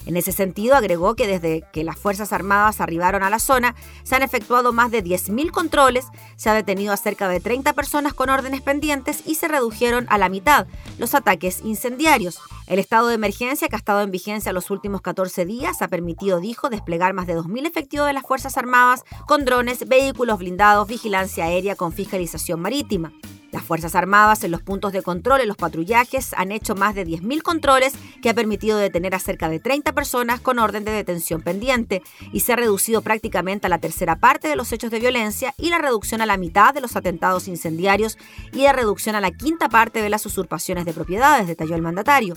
En 0.07 0.15
ese 0.15 0.31
sentido, 0.31 0.77
agregó 0.77 1.15
que 1.15 1.27
desde 1.27 1.65
que 1.73 1.83
las 1.83 1.97
Fuerzas 1.97 2.31
Armadas 2.31 2.79
arribaron 2.79 3.23
a 3.23 3.29
la 3.29 3.39
zona, 3.39 3.75
se 4.03 4.15
han 4.15 4.23
efectuado 4.23 4.71
más 4.71 4.89
de 4.89 5.03
10.000 5.03 5.51
controles, 5.51 6.05
se 6.37 6.49
ha 6.49 6.53
detenido 6.53 6.93
a 6.93 6.97
cerca 6.97 7.27
de 7.27 7.41
30 7.41 7.73
personas 7.73 8.13
con 8.13 8.29
órdenes 8.29 8.61
pendientes 8.61 9.21
y 9.25 9.35
se 9.35 9.49
redujeron 9.49 10.05
a 10.09 10.17
la 10.17 10.29
mitad 10.29 10.65
los 10.97 11.13
ataques 11.13 11.59
incendiarios. 11.61 12.39
El 12.67 12.79
estado 12.79 13.09
de 13.09 13.15
emergencia 13.15 13.67
que 13.67 13.75
ha 13.75 13.79
estado 13.79 14.01
en 14.01 14.11
vigencia 14.11 14.53
los 14.53 14.71
últimos 14.71 15.01
14 15.01 15.45
días 15.45 15.81
ha 15.81 15.89
permitido, 15.89 16.39
dijo, 16.39 16.69
desplegar 16.69 17.13
más 17.13 17.27
de 17.27 17.35
2.000 17.35 17.67
efectivos 17.67 18.07
de 18.07 18.13
las 18.13 18.23
Fuerzas 18.23 18.57
Armadas 18.57 19.03
con 19.27 19.43
drones, 19.43 19.89
vehículos 19.89 20.39
blindados, 20.39 20.87
vigilancia 20.87 21.43
aérea 21.43 21.75
con 21.75 21.91
fiscalización 21.91 22.61
marítima. 22.61 23.11
Las 23.51 23.63
Fuerzas 23.63 23.95
Armadas 23.95 24.43
en 24.43 24.51
los 24.51 24.61
puntos 24.61 24.91
de 24.91 25.01
control, 25.01 25.41
en 25.41 25.47
los 25.47 25.57
patrullajes, 25.57 26.33
han 26.33 26.51
hecho 26.51 26.75
más 26.75 26.95
de 26.95 27.05
10.000 27.05 27.41
controles 27.41 27.93
que 28.21 28.29
ha 28.29 28.33
permitido 28.33 28.77
detener 28.77 29.15
a 29.15 29.19
cerca 29.19 29.47
de 29.49 29.59
30 29.59 29.93
personas 29.93 30.41
con 30.41 30.59
orden 30.59 30.83
de 30.83 30.91
detención 30.91 31.41
pendiente 31.41 32.01
y 32.33 32.41
se 32.41 32.53
ha 32.53 32.57
reducido 32.57 33.01
prácticamente 33.01 33.67
a 33.67 33.69
la 33.69 33.79
tercera 33.79 34.17
parte 34.17 34.47
de 34.47 34.55
los 34.55 34.71
hechos 34.73 34.91
de 34.91 34.99
violencia 34.99 35.53
y 35.57 35.69
la 35.69 35.77
reducción 35.77 36.21
a 36.21 36.25
la 36.25 36.37
mitad 36.37 36.73
de 36.73 36.81
los 36.81 36.95
atentados 36.95 37.47
incendiarios 37.47 38.17
y 38.51 38.61
la 38.61 38.73
reducción 38.73 39.15
a 39.15 39.21
la 39.21 39.31
quinta 39.31 39.69
parte 39.69 40.01
de 40.01 40.09
las 40.09 40.25
usurpaciones 40.25 40.85
de 40.85 40.93
propiedades, 40.93 41.47
detalló 41.47 41.75
el 41.75 41.81
mandatario. 41.81 42.35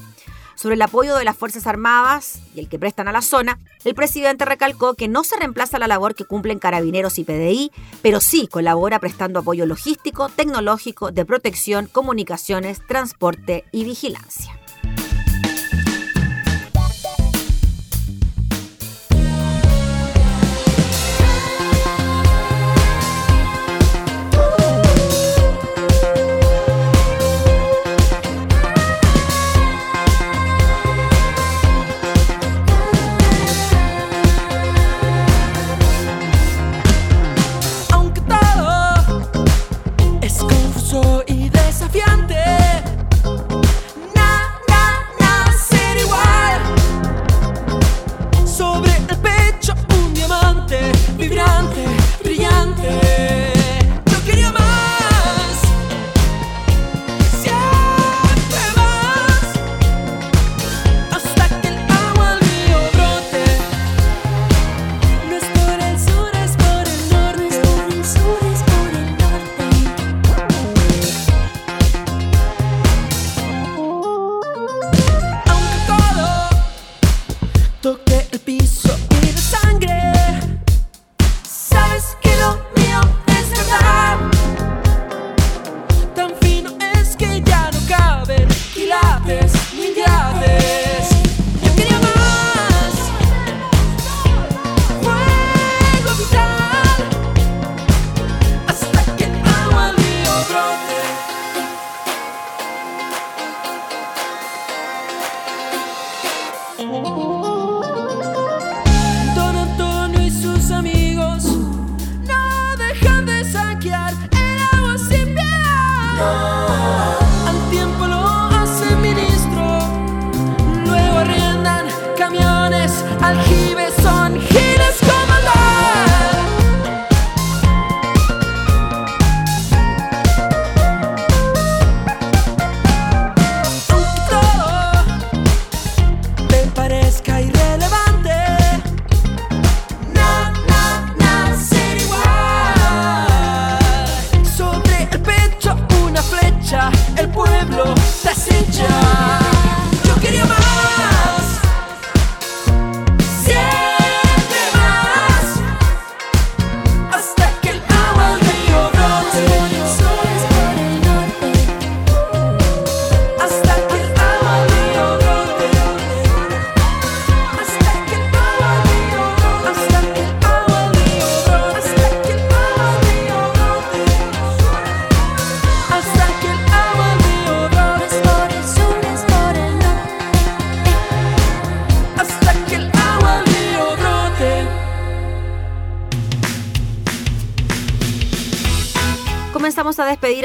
Sobre 0.60 0.74
el 0.74 0.82
apoyo 0.82 1.16
de 1.16 1.24
las 1.24 1.38
Fuerzas 1.38 1.66
Armadas 1.66 2.38
y 2.54 2.60
el 2.60 2.68
que 2.68 2.78
prestan 2.78 3.08
a 3.08 3.12
la 3.12 3.22
zona, 3.22 3.58
el 3.86 3.94
presidente 3.94 4.44
recalcó 4.44 4.92
que 4.92 5.08
no 5.08 5.24
se 5.24 5.38
reemplaza 5.38 5.78
la 5.78 5.88
labor 5.88 6.14
que 6.14 6.26
cumplen 6.26 6.58
carabineros 6.58 7.18
y 7.18 7.24
PDI, 7.24 7.72
pero 8.02 8.20
sí 8.20 8.46
colabora 8.46 8.98
prestando 8.98 9.38
apoyo 9.38 9.64
logístico, 9.64 10.28
tecnológico, 10.28 11.12
de 11.12 11.24
protección, 11.24 11.86
comunicaciones, 11.86 12.86
transporte 12.86 13.64
y 13.72 13.84
vigilancia. 13.84 14.59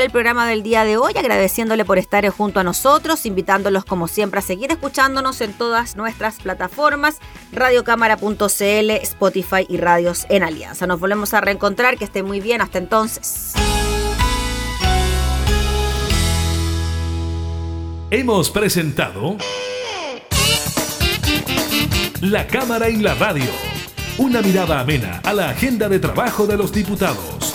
El 0.06 0.12
programa 0.12 0.48
del 0.48 0.62
día 0.62 0.86
de 0.86 0.98
hoy, 0.98 1.14
agradeciéndole 1.18 1.84
por 1.84 1.98
estar 1.98 2.28
junto 2.30 2.60
a 2.60 2.64
nosotros, 2.64 3.26
invitándolos 3.26 3.86
como 3.86 4.08
siempre 4.08 4.40
a 4.40 4.44
seguir 4.44 4.72
escuchándonos 4.72 5.42
en 5.42 5.52
todas 5.54 5.96
nuestras 5.96 6.36
plataformas, 6.36 7.18
radiocámara.cl, 7.52 8.92
Spotify 9.02 9.66
y 9.68 9.78
Radios 9.78 10.28
en 10.30 10.44
Alianza. 10.44 10.86
Nos 10.86 11.00
volvemos 11.00 11.34
a 11.34 11.42
reencontrar, 11.42 11.98
que 11.98 12.06
esté 12.06 12.22
muy 12.22 12.40
bien, 12.40 12.62
hasta 12.62 12.78
entonces. 12.78 13.54
Hemos 18.12 18.52
presentado 18.52 19.38
La 22.22 22.46
Cámara 22.46 22.88
en 22.88 23.04
la 23.04 23.16
Radio. 23.16 23.52
Una 24.20 24.42
mirada 24.42 24.80
amena 24.80 25.20
a 25.24 25.34
la 25.34 25.50
agenda 25.50 25.90
de 25.90 26.00
trabajo 26.00 26.46
de 26.46 26.58
los 26.58 26.72
diputados. 26.72 27.55